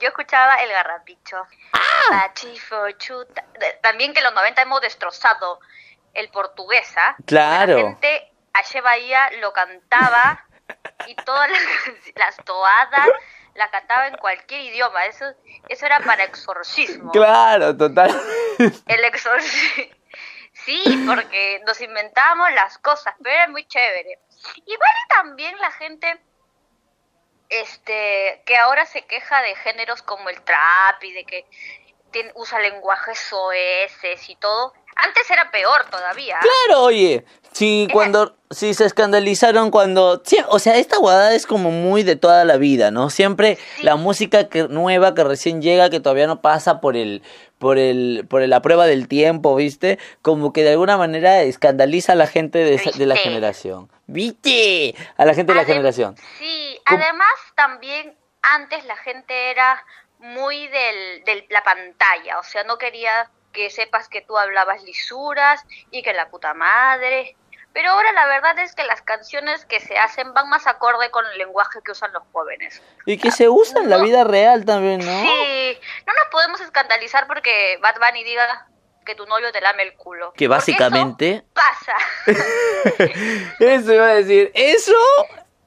Yo 0.00 0.08
escuchaba 0.08 0.56
el 0.56 0.70
garrapicho. 0.70 1.36
Ah. 1.72 1.80
Pachifo, 2.10 2.90
chuta. 2.98 3.44
También 3.82 4.12
que 4.12 4.20
en 4.20 4.24
los 4.24 4.34
90 4.34 4.62
hemos 4.62 4.80
destrozado 4.80 5.60
el 6.14 6.28
portuguesa. 6.30 7.16
Claro. 7.26 7.76
La 7.76 7.82
gente 7.82 8.32
Bahía 8.82 9.30
lo 9.40 9.52
cantaba 9.52 10.44
y 11.06 11.14
todas 11.16 11.50
las, 11.50 11.60
las 12.16 12.36
toadas 12.44 13.08
la 13.54 13.70
cantaba 13.70 14.08
en 14.08 14.16
cualquier 14.16 14.62
idioma. 14.62 15.04
Eso, 15.06 15.26
eso 15.68 15.86
era 15.86 16.00
para 16.00 16.24
exorcismo. 16.24 17.12
Claro, 17.12 17.76
total. 17.76 18.10
El 18.86 19.04
exorcismo. 19.04 20.01
Sí, 20.64 20.82
porque 21.06 21.60
nos 21.66 21.80
inventábamos 21.80 22.52
las 22.52 22.78
cosas, 22.78 23.14
pero 23.22 23.34
era 23.34 23.48
muy 23.48 23.66
chévere. 23.66 24.18
Igual 24.64 24.90
y 25.04 25.08
también 25.08 25.58
la 25.58 25.70
gente 25.72 26.20
este 27.48 28.42
que 28.46 28.56
ahora 28.56 28.86
se 28.86 29.02
queja 29.06 29.42
de 29.42 29.54
géneros 29.56 30.02
como 30.02 30.28
el 30.30 30.40
trap 30.42 31.02
y 31.04 31.12
de 31.12 31.24
que 31.24 31.46
usa 32.34 32.60
lenguajes 32.60 33.18
soeces 33.18 34.28
y 34.28 34.36
todo. 34.36 34.72
Antes 34.96 35.30
era 35.30 35.50
peor 35.50 35.84
todavía. 35.90 36.38
Claro, 36.40 36.82
oye, 36.84 37.24
si 37.52 37.88
cuando, 37.92 38.36
si 38.50 38.74
se 38.74 38.84
escandalizaron 38.84 39.70
cuando, 39.70 40.22
sí, 40.24 40.38
o 40.48 40.58
sea, 40.58 40.76
esta 40.76 40.98
guada 40.98 41.34
es 41.34 41.46
como 41.46 41.70
muy 41.70 42.02
de 42.02 42.16
toda 42.16 42.44
la 42.44 42.56
vida, 42.56 42.90
¿no? 42.90 43.10
Siempre 43.10 43.58
Sí. 43.76 43.82
la 43.84 43.96
música 43.96 44.48
que, 44.48 44.68
nueva 44.68 45.14
que 45.14 45.24
recién 45.24 45.60
llega, 45.62 45.90
que 45.90 46.00
todavía 46.00 46.26
no 46.26 46.40
pasa 46.42 46.80
por 46.80 46.96
el, 46.96 47.22
por 47.58 47.78
el, 47.78 48.26
por 48.28 48.42
la 48.46 48.60
prueba 48.62 48.86
del 48.86 49.08
tiempo, 49.08 49.54
¿viste? 49.56 49.98
Como 50.22 50.52
que 50.52 50.62
de 50.62 50.70
alguna 50.72 50.96
manera 50.96 51.42
escandaliza 51.42 52.12
a 52.12 52.16
la 52.16 52.26
gente 52.26 52.58
de, 52.58 52.74
esa- 52.74 52.90
de 52.96 53.06
la 53.06 53.16
generación. 53.16 53.90
¿Viste? 54.06 54.94
A 55.16 55.24
la 55.24 55.34
gente 55.34 55.52
de 55.52 55.58
la 55.58 55.64
generación. 55.64 56.16
Sí, 56.38 56.78
¿Cómo? 56.86 57.00
además 57.02 57.28
también 57.54 58.14
antes 58.42 58.84
la 58.84 58.96
gente 58.96 59.50
era 59.50 59.84
muy 60.18 60.68
del, 60.68 61.24
de 61.24 61.46
la 61.50 61.62
pantalla, 61.64 62.38
o 62.38 62.42
sea, 62.44 62.62
no 62.64 62.78
quería 62.78 63.30
que 63.52 63.70
sepas 63.70 64.08
que 64.08 64.20
tú 64.22 64.36
hablabas 64.38 64.82
lisuras 64.82 65.64
y 65.90 66.02
que 66.02 66.12
la 66.12 66.28
puta 66.30 66.54
madre. 66.54 67.36
Pero 67.74 67.90
ahora 67.90 68.12
la 68.12 68.26
verdad 68.26 68.58
es 68.58 68.74
que 68.74 68.84
las 68.84 69.00
canciones 69.00 69.64
que 69.64 69.80
se 69.80 69.96
hacen 69.98 70.34
van 70.34 70.48
más 70.50 70.66
acorde 70.66 71.10
con 71.10 71.24
el 71.26 71.38
lenguaje 71.38 71.80
que 71.84 71.92
usan 71.92 72.12
los 72.12 72.22
jóvenes. 72.32 72.82
Y 73.06 73.16
que 73.16 73.30
se 73.30 73.48
usa 73.48 73.80
en 73.80 73.88
la 73.88 73.96
No. 73.98 74.04
vida 74.04 74.24
real 74.24 74.64
también, 74.66 75.00
¿no? 75.00 75.20
Sí, 75.22 75.78
no 76.06 76.12
nos 76.12 76.26
podemos 76.30 76.60
escandalizar 76.60 77.26
porque 77.26 77.78
Bad 77.80 77.94
Bunny 77.98 78.24
diga 78.24 78.66
que 79.06 79.14
tu 79.14 79.24
novio 79.26 79.50
te 79.52 79.60
lame 79.62 79.84
el 79.84 79.94
culo. 79.94 80.32
Que 80.34 80.48
básicamente... 80.48 81.36
eso 81.36 81.44
pasa. 81.54 81.96
Eso 83.58 83.92
iba 83.94 84.06
a 84.06 84.14
decir, 84.14 84.50
eso 84.54 84.92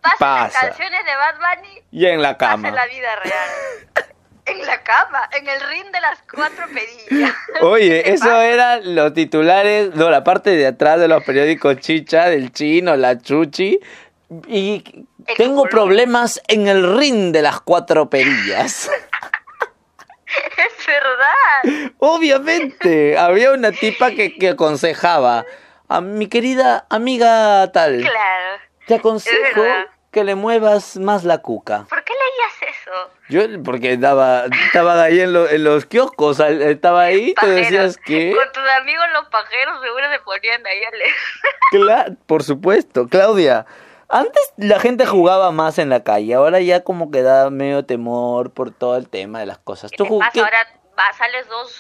Pasa, 0.02 0.16
en 0.16 0.44
las 0.44 0.54
Pasa. 0.54 0.68
canciones 0.68 1.06
de 1.06 1.16
Bad 1.16 1.36
Bunny 1.38 1.84
y 1.92 2.06
en 2.06 2.22
la 2.22 2.38
pasa 2.38 2.52
cama. 2.52 2.68
en 2.70 2.76
la 2.76 2.86
vida 2.86 3.16
real. 3.16 3.85
En 4.48 4.66
la 4.66 4.84
cama, 4.84 5.28
en 5.38 5.48
el 5.48 5.60
ring 5.62 5.86
de 5.92 6.02
las 6.02 6.22
cuatro 6.32 6.66
pedillas. 6.68 7.34
Oye, 7.62 8.04
¿Qué 8.04 8.12
te 8.12 8.14
eso 8.14 8.26
pasa? 8.26 8.46
eran 8.46 8.96
los 8.96 9.14
titulares, 9.14 9.96
no, 9.96 10.10
la 10.12 10.24
parte 10.24 10.52
de 10.52 10.68
atrás 10.68 11.00
de 11.00 11.08
los 11.08 11.24
periódicos 11.24 11.78
Chicha, 11.78 12.30
del 12.30 12.52
chino, 12.52 12.96
la 12.96 13.18
chuchi. 13.20 13.80
Y 14.48 15.06
El 15.28 15.36
tengo 15.38 15.64
problemas 15.64 16.42
en 16.48 16.68
el 16.68 16.98
ring 16.98 17.32
de 17.32 17.42
las 17.42 17.62
cuatro 17.62 18.10
perillas. 18.10 18.90
Es 20.28 20.86
verdad. 20.88 21.92
Obviamente, 22.00 23.18
había 23.18 23.52
una 23.52 23.72
tipa 23.72 24.12
que, 24.12 24.36
que 24.38 24.50
aconsejaba 24.50 25.46
a 25.88 26.02
mi 26.02 26.28
querida 26.28 26.86
amiga 26.90 27.72
tal. 27.72 28.02
Claro. 28.02 28.62
Te 28.88 28.96
aconsejo 28.96 29.64
que 30.12 30.24
le 30.24 30.36
muevas 30.36 30.98
más 30.98 31.24
la 31.24 31.38
cuca. 31.40 31.86
¿Por 31.90 32.04
qué 32.04 32.14
leías? 32.14 32.65
Yo, 33.30 33.42
porque 33.64 33.94
estaba, 33.94 34.46
estaba 34.68 35.02
ahí 35.04 35.20
en, 35.20 35.34
lo- 35.34 35.50
en 35.50 35.64
los 35.64 35.86
kioscos, 35.86 36.40
estaba 36.40 37.02
ahí, 37.04 37.28
te 37.34 37.36
Pajeros. 37.36 37.62
decías 37.62 37.98
que... 37.98 38.34
Con 38.36 38.52
tus 38.52 38.70
amigos 38.80 39.06
los 39.14 39.26
pajeros 39.30 39.82
seguro 39.82 40.06
se 40.12 40.20
ponían 40.20 40.66
ahí 40.66 40.84
a 40.84 40.92
leer. 40.92 41.14
Cla- 41.72 42.18
por 42.28 42.44
supuesto, 42.44 43.08
Claudia. 43.08 43.66
Antes 44.08 44.54
la 44.58 44.80
gente 44.80 45.06
jugaba 45.08 45.52
más 45.52 45.80
en 45.80 45.90
la 45.90 46.04
calle, 46.04 46.36
ahora 46.36 46.60
ya 46.60 46.84
como 46.84 47.10
que 47.10 47.24
da 47.24 47.50
medio 47.50 47.86
temor 47.86 48.52
por 48.52 48.72
todo 48.72 48.98
el 48.98 49.10
tema 49.10 49.40
de 49.40 49.48
las 49.48 49.58
cosas. 49.58 49.90
¿Qué 49.90 49.98
¿Tú 49.98 50.04
te 50.06 50.20
pasa? 50.20 50.32
qué- 50.32 50.40
Ahora 50.42 50.68
va, 50.98 51.12
sales 51.18 51.48
dos, 51.50 51.76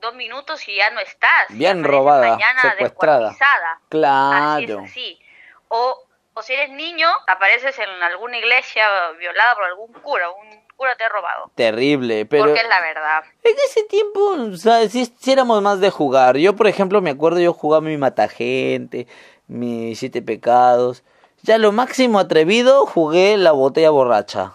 dos 0.00 0.14
minutos 0.16 0.66
y 0.68 0.74
ya 0.76 0.90
no 0.90 0.98
estás. 1.00 1.46
Bien 1.50 1.84
robada, 1.84 2.30
mañana 2.32 2.62
secuestrada. 2.72 3.28
descuartizada. 3.30 3.72
Así 3.74 3.86
Claro. 3.90 4.80
es 4.84 4.90
así. 4.90 5.20
O, 5.68 6.05
o 6.38 6.42
si 6.42 6.52
eres 6.52 6.70
niño, 6.70 7.08
apareces 7.26 7.78
en 7.78 7.88
alguna 8.02 8.36
iglesia 8.36 8.86
violada 9.18 9.54
por 9.54 9.64
algún 9.64 9.92
cura. 9.94 10.28
Un 10.30 10.66
cura 10.76 10.94
te 10.96 11.04
ha 11.04 11.08
robado. 11.08 11.50
Terrible, 11.54 12.26
pero 12.26 12.44
Porque 12.44 12.60
es 12.60 12.68
la 12.68 12.80
verdad. 12.82 13.24
en 13.42 13.56
ese 13.64 13.84
tiempo, 13.84 14.20
o 14.52 14.56
sea, 14.56 14.86
sí, 14.90 15.10
sí 15.18 15.32
éramos 15.32 15.62
más 15.62 15.80
de 15.80 15.90
jugar. 15.90 16.36
Yo, 16.36 16.54
por 16.54 16.66
ejemplo, 16.66 17.00
me 17.00 17.08
acuerdo, 17.10 17.40
yo 17.40 17.54
jugaba 17.54 17.80
mi 17.80 17.96
Matagente, 17.96 19.06
mi 19.46 19.94
Siete 19.96 20.20
Pecados. 20.20 21.02
Ya 21.42 21.56
lo 21.56 21.72
máximo 21.72 22.18
atrevido 22.18 22.84
jugué 22.84 23.38
la 23.38 23.52
botella 23.52 23.88
borracha. 23.90 24.52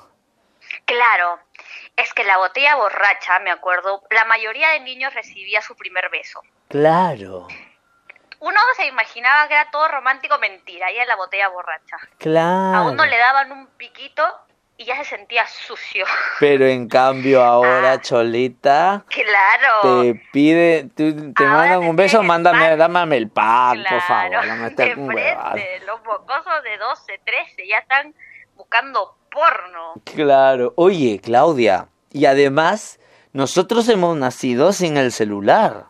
Claro. 0.85 1.39
Es 1.97 2.13
que 2.13 2.23
la 2.23 2.38
botella 2.38 2.75
borracha, 2.75 3.39
me 3.39 3.50
acuerdo, 3.51 4.03
la 4.11 4.25
mayoría 4.25 4.69
de 4.69 4.79
niños 4.81 5.13
recibía 5.13 5.61
su 5.61 5.75
primer 5.75 6.09
beso. 6.09 6.41
Claro, 6.67 7.47
Uno 8.41 8.60
se 8.75 8.88
imaginaba 8.88 9.48
que 9.48 9.53
era 9.53 9.69
todo 9.71 9.88
romántico, 9.88 10.38
mentira, 10.39 10.91
y 10.91 10.95
era 10.98 11.05
la 11.05 11.15
botella 11.15 11.48
borracha. 11.50 11.98
claro. 12.17 12.77
A 12.77 12.81
uno 12.91 13.05
le 13.05 13.17
daban 13.17 13.51
un 13.51 13.67
piquito 13.77 14.24
y 14.77 14.86
ya 14.86 14.95
se 14.98 15.05
sentía 15.15 15.45
sucio. 15.48 16.05
Pero 16.39 16.65
en 16.65 16.88
cambio 16.89 17.43
ahora, 17.45 17.93
Ah. 17.93 18.01
Cholita, 18.01 19.03
Claro. 19.10 20.01
te 20.03 20.15
pide, 20.33 20.89
tú- 20.95 21.33
te 21.33 21.43
Ahora 21.43 21.57
mandan 21.57 21.79
te 21.81 21.89
un 21.89 21.95
beso, 21.95 22.24
mándame, 22.24 22.75
dame 22.77 23.17
el 23.17 23.29
pack, 23.29 23.88
por 23.88 24.01
favor, 24.01 24.45
no 24.48 24.55
me 24.55 24.67
estés 24.69 24.98
los 25.86 26.03
mocosos 26.03 26.63
de 26.63 26.77
12, 26.79 27.19
13 27.24 27.67
ya 27.67 27.77
están 27.77 28.15
buscando 28.55 29.17
porno. 29.31 29.93
Claro, 30.03 30.74
oye, 30.77 31.21
Claudia, 31.24 31.89
y 32.12 32.25
además, 32.25 33.00
nosotros 33.33 33.88
hemos 33.88 34.17
nacido 34.17 34.74
sin 34.74 34.98
el 34.98 35.12
celular. 35.12 35.86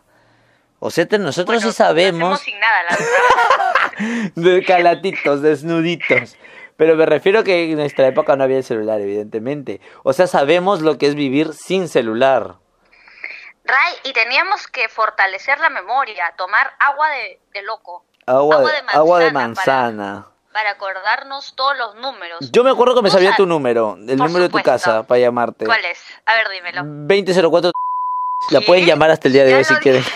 O 0.84 0.90
sea, 0.90 1.06
te- 1.06 1.16
nosotros 1.18 1.58
Bueno, 1.58 1.70
sí 1.70 1.76
sabemos 1.76 2.40
sin 2.40 2.58
nada, 2.58 2.82
la 2.90 2.96
verdad. 2.96 4.30
de 4.34 4.64
calatitos, 4.64 5.40
desnuditos. 5.40 6.36
Pero 6.76 6.96
me 6.96 7.06
refiero 7.06 7.44
que 7.44 7.70
en 7.70 7.76
nuestra 7.78 8.08
época 8.08 8.34
no 8.34 8.42
había 8.42 8.56
el 8.56 8.64
celular, 8.64 9.00
evidentemente. 9.00 9.80
O 10.02 10.12
sea, 10.12 10.26
sabemos 10.26 10.80
lo 10.80 10.98
que 10.98 11.06
es 11.06 11.14
vivir 11.14 11.52
sin 11.52 11.86
celular. 11.88 12.56
Ray, 13.64 13.94
y 14.02 14.12
teníamos 14.12 14.66
que 14.66 14.88
fortalecer 14.88 15.60
la 15.60 15.70
memoria, 15.70 16.34
tomar 16.36 16.72
agua 16.80 17.08
de, 17.10 17.38
de 17.52 17.62
loco. 17.62 18.04
Agua, 18.26 18.56
Agua 18.56 18.72
de, 18.72 18.82
de 18.82 18.88
agua 18.92 19.18
de 19.20 19.32
manzana. 19.32 20.26
Para 20.52 20.70
acordarnos 20.72 21.54
todos 21.54 21.78
los 21.78 21.94
números. 21.94 22.50
Yo 22.50 22.64
me 22.64 22.70
acuerdo 22.70 22.96
que 22.96 23.02
me 23.02 23.10
sabía 23.10 23.30
sa- 23.30 23.36
tu 23.36 23.46
número, 23.46 23.96
el 24.08 24.16
número 24.16 24.40
de 24.40 24.48
tu 24.48 24.58
casa 24.60 25.04
para 25.06 25.20
llamarte. 25.20 25.64
¿Cuál 25.64 25.84
es? 25.84 26.00
A 26.26 26.34
ver, 26.34 26.48
dímelo. 26.50 26.82
2004 26.84 27.70
La 28.50 28.60
¿Qué? 28.60 28.66
pueden 28.66 28.86
llamar 28.86 29.10
hasta 29.10 29.28
el 29.28 29.34
día 29.34 29.44
de 29.44 29.50
Ya 29.50 29.56
hoy 29.58 29.64
si 29.64 29.74
quieren. 29.76 30.04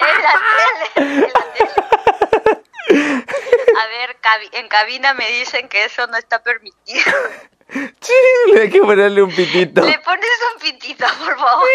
En 0.00 0.22
la 0.22 0.32
tele, 0.94 1.14
en 1.14 1.20
la 1.22 1.28
tele. 1.54 3.24
A 3.80 3.86
ver, 3.88 4.16
cabi- 4.20 4.50
en 4.52 4.68
cabina 4.68 5.14
me 5.14 5.28
dicen 5.30 5.68
que 5.68 5.84
eso 5.84 6.06
no 6.06 6.16
está 6.16 6.42
permitido. 6.42 7.12
Ching, 8.00 8.58
hay 8.60 8.70
que 8.70 8.80
ponerle 8.80 9.22
un 9.22 9.30
pitito. 9.34 9.82
Le 9.82 9.98
pones 9.98 10.28
un 10.54 10.60
pitito, 10.60 11.04
por 11.24 11.38
favor. 11.38 11.68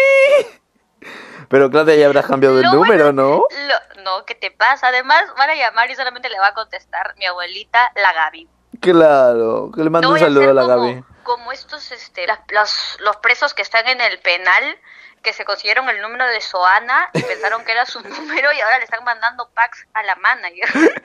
Pero 1.48 1.70
Claudia 1.70 1.94
ya 1.94 2.06
habrá 2.06 2.22
cambiado 2.22 2.58
el 2.58 2.64
número, 2.66 3.04
bueno- 3.04 3.12
¿no? 3.12 3.36
Lo- 3.68 4.02
no, 4.02 4.24
¿qué 4.26 4.34
te 4.34 4.50
pasa? 4.50 4.88
Además, 4.88 5.22
van 5.38 5.50
a 5.50 5.54
llamar 5.54 5.90
y 5.90 5.94
solamente 5.94 6.28
le 6.28 6.38
va 6.38 6.48
a 6.48 6.54
contestar 6.54 7.14
mi 7.18 7.26
abuelita, 7.26 7.92
la 7.96 8.12
Gaby. 8.12 8.48
Claro, 8.80 9.70
que 9.74 9.82
le 9.82 9.90
mando 9.90 10.08
No 10.08 10.14
un 10.14 10.16
a 10.16 10.20
saludo 10.20 10.50
a 10.50 10.54
la 10.54 10.62
como, 10.62 10.76
Gaby. 10.88 11.04
como 11.22 11.52
estos, 11.52 11.92
este, 11.92 12.26
las- 12.26 12.40
los, 12.50 12.96
los 13.00 13.16
presos 13.18 13.54
que 13.54 13.62
están 13.62 13.86
en 13.88 14.00
el 14.00 14.18
penal, 14.18 14.78
que 15.24 15.32
se 15.32 15.44
consiguieron 15.44 15.88
el 15.88 16.00
número 16.00 16.24
de 16.28 16.40
Soana 16.40 17.10
y 17.14 17.22
pensaron 17.22 17.64
que 17.64 17.72
era 17.72 17.84
su 17.86 18.00
número 18.08 18.52
y 18.52 18.60
ahora 18.60 18.78
le 18.78 18.84
están 18.84 19.02
mandando 19.02 19.48
packs 19.54 19.84
a 19.94 20.02
la 20.04 20.14
manager, 20.16 21.02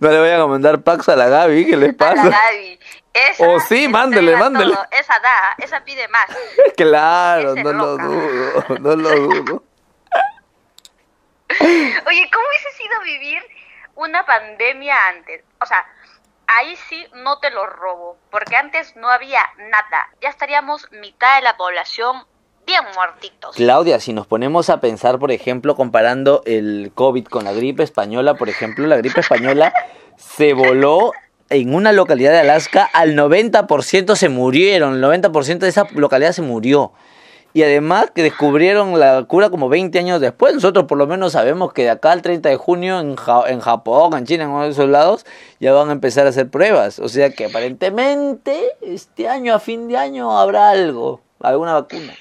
No 0.00 0.10
le 0.10 0.20
vayan 0.20 0.40
a 0.40 0.46
mandar 0.46 0.82
packs 0.82 1.08
a 1.08 1.16
la 1.16 1.28
Gaby, 1.28 1.66
¿qué 1.70 1.76
les 1.78 1.88
a 1.90 1.92
la 1.92 1.96
pasa? 1.96 2.28
Gaby. 2.28 2.78
Esa 3.14 3.44
Oh, 3.48 3.60
sí, 3.60 3.88
mándele, 3.88 4.36
mándele. 4.36 4.74
todo, 4.74 4.86
Esa 4.90 5.18
da, 5.20 5.54
esa 5.58 5.80
pide 5.84 6.06
más. 6.08 6.26
Claro, 6.76 7.52
Ese 7.52 7.62
no 7.64 7.72
lo 7.72 7.96
dudo, 7.96 8.64
no 8.80 8.96
lo 8.96 9.10
dudo. 9.10 9.64
Oye, 12.06 12.30
¿cómo 12.32 12.46
hubiese 12.48 12.72
sido 12.76 13.00
vivir 13.02 13.42
una 13.96 14.24
pandemia 14.24 14.96
antes? 15.08 15.42
O 15.60 15.66
sea, 15.66 15.84
ahí 16.46 16.74
sí 16.88 17.06
no 17.14 17.38
te 17.40 17.50
lo 17.50 17.66
robo, 17.66 18.16
porque 18.30 18.56
antes 18.56 18.96
no 18.96 19.08
había 19.10 19.42
nada. 19.58 20.08
Ya 20.20 20.28
estaríamos 20.30 20.90
mitad 20.92 21.36
de 21.36 21.42
la 21.42 21.56
población 21.56 22.24
muertitos. 22.94 23.56
Claudia, 23.56 24.00
si 24.00 24.12
nos 24.12 24.26
ponemos 24.26 24.70
a 24.70 24.80
pensar, 24.80 25.18
por 25.18 25.32
ejemplo, 25.32 25.74
comparando 25.74 26.42
el 26.46 26.92
COVID 26.94 27.24
con 27.26 27.44
la 27.44 27.52
gripe 27.52 27.82
española, 27.82 28.34
por 28.34 28.48
ejemplo, 28.48 28.86
la 28.86 28.96
gripe 28.96 29.20
española 29.20 29.72
se 30.16 30.54
voló 30.54 31.12
en 31.50 31.74
una 31.74 31.92
localidad 31.92 32.30
de 32.30 32.38
Alaska, 32.38 32.88
al 32.92 33.16
90% 33.16 34.14
se 34.14 34.28
murieron, 34.28 34.94
el 34.94 35.02
90% 35.02 35.58
de 35.58 35.68
esa 35.68 35.86
localidad 35.94 36.32
se 36.32 36.42
murió. 36.42 36.92
Y 37.52 37.64
además 37.64 38.12
que 38.14 38.22
descubrieron 38.22 39.00
la 39.00 39.24
cura 39.24 39.50
como 39.50 39.68
20 39.68 39.98
años 39.98 40.20
después. 40.20 40.54
Nosotros 40.54 40.84
por 40.84 40.98
lo 40.98 41.08
menos 41.08 41.32
sabemos 41.32 41.72
que 41.72 41.82
de 41.82 41.90
acá 41.90 42.12
al 42.12 42.22
30 42.22 42.48
de 42.48 42.56
junio 42.56 43.00
en 43.00 43.16
Japón, 43.16 44.16
en 44.16 44.24
China, 44.24 44.44
en 44.44 44.50
uno 44.50 44.62
de 44.62 44.70
esos 44.70 44.88
lados, 44.88 45.26
ya 45.58 45.72
van 45.72 45.88
a 45.88 45.92
empezar 45.92 46.26
a 46.26 46.28
hacer 46.28 46.48
pruebas. 46.48 47.00
O 47.00 47.08
sea 47.08 47.30
que 47.30 47.46
aparentemente 47.46 48.62
este 48.80 49.28
año, 49.28 49.52
a 49.52 49.58
fin 49.58 49.88
de 49.88 49.96
año, 49.96 50.38
habrá 50.38 50.70
algo, 50.70 51.20
alguna 51.40 51.72
vacuna. 51.72 52.14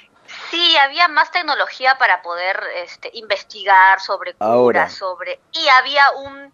Sí, 0.50 0.78
había 0.78 1.08
más 1.08 1.32
tecnología 1.32 1.98
para 1.98 2.22
poder 2.22 2.62
este, 2.76 3.10
investigar 3.14 4.00
sobre 4.00 4.34
curas, 4.34 4.50
Ahora. 4.52 4.90
sobre 4.90 5.40
y 5.52 5.68
había 5.70 6.12
un 6.12 6.54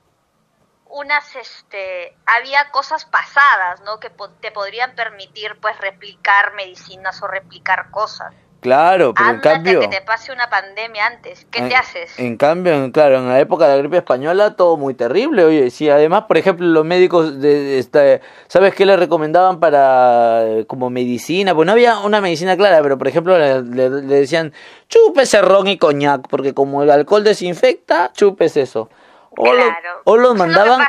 unas 0.87 1.35
este 1.35 2.15
había 2.25 2.71
cosas 2.71 3.05
pasadas, 3.05 3.81
¿no? 3.81 3.99
Que 3.99 4.09
po- 4.09 4.29
te 4.29 4.51
podrían 4.51 4.95
permitir 4.95 5.59
pues 5.59 5.77
replicar 5.79 6.53
medicinas 6.53 7.21
o 7.23 7.27
replicar 7.27 7.89
cosas. 7.91 8.33
Claro, 8.65 9.13
pero 9.13 9.29
en 9.29 9.39
cambio... 9.41 9.79
que 9.79 9.87
te 9.87 10.01
pase 10.01 10.31
una 10.31 10.49
pandemia 10.49 11.05
antes. 11.05 11.45
¿Qué 11.51 11.59
en, 11.59 11.69
te 11.69 11.75
haces? 11.75 12.17
En 12.17 12.35
cambio, 12.35 12.73
en- 12.73 12.91
claro, 12.91 13.19
en 13.19 13.27
la 13.29 13.39
época 13.39 13.67
de 13.67 13.73
la 13.75 13.77
gripe 13.77 13.97
española 13.97 14.55
todo 14.55 14.75
muy 14.75 14.95
terrible, 14.95 15.43
oye, 15.45 15.69
sí, 15.69 15.87
además, 15.87 16.23
por 16.27 16.39
ejemplo, 16.39 16.65
los 16.65 16.83
médicos 16.83 17.39
de, 17.39 17.53
de 17.63 17.77
esta- 17.77 18.19
¿sabes 18.47 18.73
qué 18.73 18.87
le 18.87 18.97
recomendaban 18.97 19.59
para 19.59 20.43
como 20.65 20.89
medicina? 20.89 21.53
Pues 21.53 21.67
no 21.67 21.73
había 21.73 21.99
una 21.99 22.21
medicina 22.21 22.57
clara, 22.57 22.81
pero 22.81 22.97
por 22.97 23.07
ejemplo 23.07 23.37
le, 23.37 23.61
le- 23.61 23.89
le 24.01 24.15
decían, 24.21 24.51
chúpese 24.89 25.43
ron 25.43 25.67
y 25.67 25.77
coñac, 25.77 26.27
porque 26.27 26.55
como 26.55 26.81
el 26.81 26.89
alcohol 26.89 27.23
desinfecta, 27.23 28.11
chupes 28.13 28.57
eso. 28.57 28.89
O, 29.37 29.45
lo- 29.45 29.53
Claro. 29.53 30.01
o 30.05 30.17
los 30.17 30.29
lo 30.29 30.35
mandaban, 30.35 30.79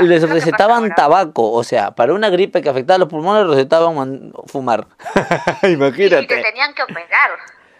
les 0.00 0.22
lo 0.22 0.28
pasa 0.28 0.34
recetaban 0.34 0.94
tabaco, 0.94 1.52
o 1.52 1.62
sea, 1.64 1.90
para 1.92 2.12
una 2.14 2.30
gripe 2.30 2.62
que 2.62 2.68
afectaba 2.68 2.98
los 2.98 3.08
pulmones, 3.08 3.46
recetaban 3.46 4.32
fumar. 4.46 4.86
Y 5.62 5.72
Imagínate. 5.72 6.26
te 6.26 6.42
tenían 6.42 6.74
que 6.74 6.82
operar. 6.82 7.30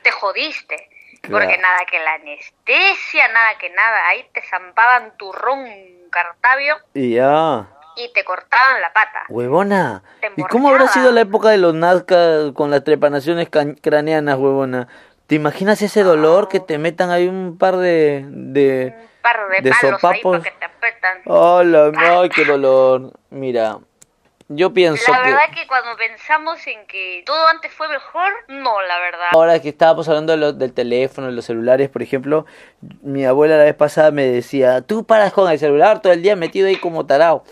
Te 0.02 0.10
jodiste. 0.10 0.88
Claro. 1.22 1.44
Porque 1.44 1.58
nada 1.60 1.78
que 1.90 1.98
la 1.98 2.14
anestesia, 2.14 3.28
nada 3.28 3.50
que 3.58 3.68
nada. 3.70 4.06
Ahí 4.08 4.24
te 4.32 4.40
zampaban 4.48 5.12
tu 5.18 5.30
ron 5.32 5.64
cartabio 6.10 6.76
Y 6.94 7.14
ya. 7.14 7.66
y 7.96 8.10
te 8.14 8.24
cortaban 8.24 8.80
la 8.80 8.90
pata. 8.92 9.24
Huevona. 9.28 10.02
¿Y 10.36 10.42
cómo 10.44 10.70
habrá 10.70 10.88
sido 10.88 11.12
la 11.12 11.20
época 11.20 11.50
de 11.50 11.58
los 11.58 11.74
Nazca 11.74 12.52
con 12.54 12.70
las 12.70 12.82
trepanaciones 12.84 13.48
craneanas, 13.82 14.38
huevona? 14.38 14.88
¿Te 15.30 15.36
imaginas 15.36 15.80
ese 15.80 16.02
dolor 16.02 16.48
que 16.48 16.58
te 16.58 16.76
metan 16.76 17.10
ahí 17.10 17.28
un 17.28 17.56
par 17.56 17.76
de... 17.76 18.24
de... 18.28 18.92
Un 18.96 19.22
par 19.22 19.36
de, 19.48 19.62
de 19.62 19.70
palos 19.70 19.84
ahí 20.04 20.20
sopapos. 20.20 20.38
para 20.40 20.42
que 20.50 20.58
te 20.58 20.64
apretan. 20.64 21.18
¡Hola! 21.24 21.92
¡Ay, 21.96 22.28
qué 22.30 22.44
dolor! 22.44 23.12
Mira, 23.30 23.78
yo 24.48 24.72
pienso 24.72 25.12
La 25.12 25.18
que... 25.22 25.28
verdad 25.30 25.44
que 25.54 25.68
cuando 25.68 25.96
pensamos 25.96 26.66
en 26.66 26.84
que 26.88 27.22
todo 27.24 27.46
antes 27.46 27.72
fue 27.72 27.86
mejor, 27.88 28.32
no, 28.48 28.82
la 28.82 28.98
verdad. 28.98 29.28
Ahora 29.30 29.62
que 29.62 29.68
estábamos 29.68 30.08
hablando 30.08 30.32
de 30.32 30.38
lo- 30.38 30.52
del 30.52 30.72
teléfono, 30.72 31.28
de 31.28 31.32
los 31.32 31.44
celulares, 31.44 31.88
por 31.90 32.02
ejemplo, 32.02 32.44
mi 33.02 33.24
abuela 33.24 33.56
la 33.56 33.62
vez 33.62 33.76
pasada 33.76 34.10
me 34.10 34.26
decía, 34.26 34.80
tú 34.82 35.04
paras 35.04 35.32
con 35.32 35.48
el 35.48 35.60
celular 35.60 36.02
todo 36.02 36.12
el 36.12 36.22
día 36.22 36.34
metido 36.34 36.66
ahí 36.66 36.74
como 36.74 37.06
tarao. 37.06 37.44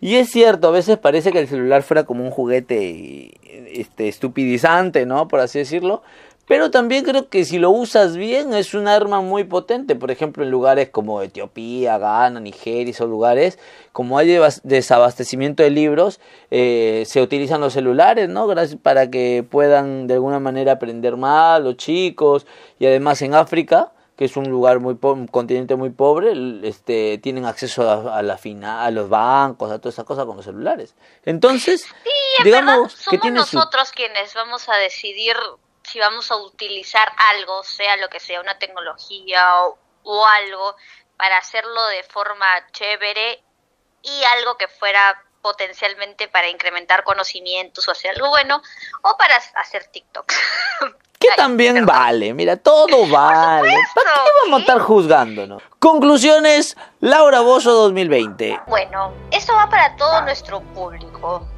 Y 0.00 0.14
es 0.16 0.30
cierto, 0.30 0.68
a 0.68 0.70
veces 0.70 0.98
parece 0.98 1.32
que 1.32 1.40
el 1.40 1.48
celular 1.48 1.82
fuera 1.82 2.04
como 2.04 2.22
un 2.22 2.30
juguete 2.30 3.32
este, 3.80 4.06
estupidizante, 4.06 5.04
¿no? 5.04 5.26
Por 5.26 5.40
así 5.40 5.58
decirlo. 5.58 6.04
Pero 6.46 6.70
también 6.70 7.04
creo 7.04 7.28
que 7.30 7.44
si 7.46 7.58
lo 7.58 7.70
usas 7.70 8.16
bien 8.16 8.52
es 8.52 8.74
un 8.74 8.86
arma 8.86 9.22
muy 9.22 9.44
potente. 9.44 9.96
Por 9.96 10.10
ejemplo, 10.10 10.44
en 10.44 10.50
lugares 10.50 10.90
como 10.90 11.22
Etiopía, 11.22 11.96
Ghana, 11.96 12.38
Nigeria, 12.40 12.90
esos 12.90 13.08
lugares, 13.08 13.58
como 13.92 14.18
hay 14.18 14.38
desabastecimiento 14.62 15.62
de 15.62 15.70
libros, 15.70 16.20
eh, 16.50 17.04
se 17.06 17.22
utilizan 17.22 17.60
los 17.62 17.72
celulares, 17.72 18.28
¿no? 18.28 18.46
Gracias 18.46 18.78
para 18.80 19.10
que 19.10 19.44
puedan 19.48 20.06
de 20.06 20.14
alguna 20.14 20.38
manera 20.38 20.72
aprender 20.72 21.16
más 21.16 21.62
los 21.62 21.76
chicos. 21.78 22.46
Y 22.78 22.86
además 22.86 23.22
en 23.22 23.34
África, 23.34 23.92
que 24.16 24.26
es 24.26 24.36
un 24.36 24.48
lugar 24.50 24.80
muy 24.80 24.94
po- 24.94 25.12
un 25.14 25.26
continente 25.26 25.76
muy 25.76 25.90
pobre, 25.90 26.34
este, 26.62 27.18
tienen 27.18 27.46
acceso 27.46 27.88
a, 27.90 28.18
a 28.18 28.22
la 28.22 28.36
fina, 28.36 28.84
a 28.84 28.90
los 28.90 29.08
bancos, 29.08 29.70
a 29.72 29.78
todas 29.78 29.94
esas 29.94 30.04
cosas 30.04 30.26
con 30.26 30.36
los 30.36 30.44
celulares. 30.44 30.94
Entonces, 31.24 31.86
Sí, 32.04 32.44
digamos 32.44 32.74
verdad, 32.76 33.10
que 33.10 33.18
somos 33.18 33.48
su 33.48 33.56
nosotros 33.56 33.90
quienes 33.92 34.34
vamos 34.34 34.68
a 34.68 34.76
decidir 34.76 35.34
si 35.84 35.98
vamos 36.00 36.30
a 36.30 36.36
utilizar 36.36 37.10
algo, 37.34 37.62
sea 37.62 37.96
lo 37.96 38.08
que 38.08 38.20
sea, 38.20 38.40
una 38.40 38.58
tecnología 38.58 39.62
o, 39.62 39.78
o 40.02 40.26
algo, 40.26 40.76
para 41.16 41.38
hacerlo 41.38 41.86
de 41.86 42.02
forma 42.02 42.46
chévere 42.72 43.42
y 44.02 44.24
algo 44.36 44.56
que 44.56 44.68
fuera 44.68 45.22
potencialmente 45.42 46.26
para 46.28 46.48
incrementar 46.48 47.04
conocimientos 47.04 47.86
o 47.86 47.90
hacer 47.90 48.12
algo 48.12 48.30
bueno, 48.30 48.62
o 49.02 49.16
para 49.16 49.36
hacer 49.36 49.84
TikTok. 49.86 50.32
Que 51.16 51.30
también 51.36 51.86
vale, 51.86 52.34
mira, 52.34 52.54
todo 52.54 53.06
vale. 53.06 53.74
¿Para 53.94 54.10
qué 54.10 54.30
vamos 54.42 54.58
a 54.58 54.60
estar 54.60 54.78
juzgándonos? 54.78 55.62
Conclusiones, 55.78 56.76
Laura 57.00 57.40
Bozo 57.40 57.72
2020. 57.72 58.60
Bueno, 58.66 59.14
esto 59.30 59.54
va 59.54 59.70
para 59.70 59.96
todo 59.96 60.20
nuestro 60.20 60.60
público. 60.60 61.48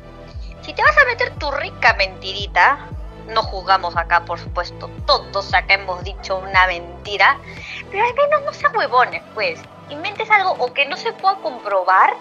Si 0.63 0.73
te 0.73 0.83
vas 0.83 0.97
a 0.97 1.05
meter 1.07 1.37
tu 1.39 1.51
rica 1.51 1.95
mentirita, 1.95 2.79
no 3.29 3.43
juzgamos 3.43 3.97
acá, 3.97 4.25
por 4.25 4.39
supuesto. 4.39 4.91
Todos 5.07 5.53
acá 5.55 5.75
hemos 5.75 6.03
dicho 6.05 6.37
una 6.37 6.67
mentira. 6.67 7.39
Pero 7.91 8.05
al 8.05 8.15
menos 8.15 8.43
no 8.45 8.53
sean 8.53 8.77
huevones, 8.77 9.23
pues. 9.35 9.61
Inventes 9.91 10.31
algo 10.31 10.53
o 10.59 10.73
que 10.73 10.87
no 10.87 10.97
se 10.97 11.13
pueda 11.13 11.37
comprobar 11.37 12.17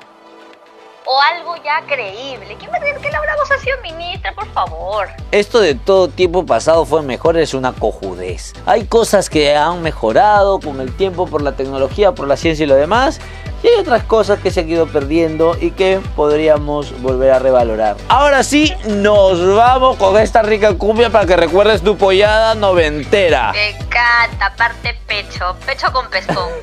o 1.05 1.21
algo 1.21 1.55
ya 1.63 1.81
creíble. 1.87 2.55
¿Quién 2.59 2.71
va 2.71 2.77
a 2.77 2.79
creer 2.79 2.97
que 2.97 3.09
Laura 3.11 3.35
Bozo 3.35 3.53
ha 3.53 3.59
sido 3.59 3.77
ministra, 3.81 4.33
por 4.33 4.47
favor? 4.53 5.07
Esto 5.31 5.59
de 5.59 5.75
todo 5.75 6.07
tiempo 6.07 6.45
pasado 6.45 6.85
fue 6.85 7.01
mejor 7.01 7.37
es 7.37 7.53
una 7.53 7.73
cojudez. 7.73 8.53
Hay 8.65 8.85
cosas 8.85 9.29
que 9.29 9.55
han 9.55 9.81
mejorado 9.81 10.59
con 10.59 10.81
el 10.81 10.95
tiempo 10.95 11.27
por 11.27 11.41
la 11.41 11.55
tecnología, 11.55 12.13
por 12.13 12.27
la 12.27 12.37
ciencia 12.37 12.63
y 12.63 12.67
lo 12.67 12.75
demás. 12.75 13.19
Y 13.63 13.67
hay 13.67 13.79
otras 13.79 14.03
cosas 14.03 14.39
que 14.39 14.51
se 14.51 14.61
han 14.61 14.69
ido 14.69 14.87
perdiendo 14.87 15.57
y 15.59 15.71
que 15.71 15.99
podríamos 16.15 16.99
volver 17.01 17.31
a 17.31 17.39
revalorar. 17.39 17.95
Ahora 18.09 18.43
sí, 18.43 18.73
nos 18.85 19.55
vamos 19.55 19.97
con 19.97 20.17
esta 20.17 20.41
rica 20.41 20.77
cumbia 20.77 21.09
para 21.09 21.25
que 21.25 21.35
recuerdes 21.35 21.81
tu 21.81 21.97
pollada 21.97 22.55
noventera. 22.55 23.51
Me 23.53 23.71
encanta, 23.71 24.53
parte 24.55 24.97
pecho, 25.07 25.55
pecho 25.65 25.91
con. 25.91 26.05
Canta, 26.05 26.59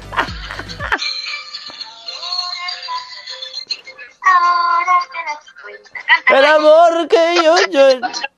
El 6.38 6.44
amor 6.44 7.08
que 7.08 7.34
yo, 7.42 7.56
yo... 7.70 7.88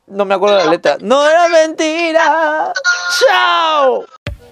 No 0.07 0.25
me 0.25 0.35
acuerdo 0.35 0.59
la 0.59 0.67
letra. 0.67 0.97
No 1.01 1.27
era 1.27 1.49
mentira. 1.49 2.73
¡Chao! 3.19 4.05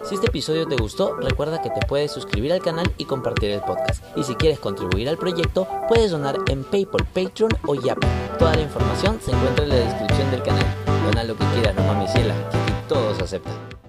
Si 0.04 0.16
este 0.16 0.26
episodio 0.26 0.66
te 0.66 0.76
gustó, 0.76 1.14
recuerda 1.16 1.62
que 1.62 1.70
te 1.70 1.86
puedes 1.86 2.10
suscribir 2.10 2.52
al 2.52 2.60
canal 2.60 2.92
y 2.98 3.04
compartir 3.04 3.50
el 3.50 3.60
podcast. 3.60 4.04
Y 4.16 4.24
si 4.24 4.34
quieres 4.34 4.58
contribuir 4.58 5.08
al 5.08 5.16
proyecto, 5.16 5.68
puedes 5.88 6.10
donar 6.10 6.38
en 6.48 6.64
PayPal, 6.64 7.06
Patreon 7.06 7.52
o 7.66 7.74
Yapi. 7.74 8.06
Toda 8.38 8.56
la 8.56 8.62
información 8.62 9.20
se 9.24 9.30
encuentra 9.30 9.64
en 9.64 9.70
la 9.70 9.76
descripción 9.76 10.30
del 10.32 10.42
canal. 10.42 10.66
Dona 11.06 11.24
lo 11.24 11.36
que 11.36 11.44
quieras, 11.54 11.76
no 11.76 11.82
mames 11.84 12.12
ciela, 12.12 12.34
todos 12.88 13.20
aceptan. 13.20 13.81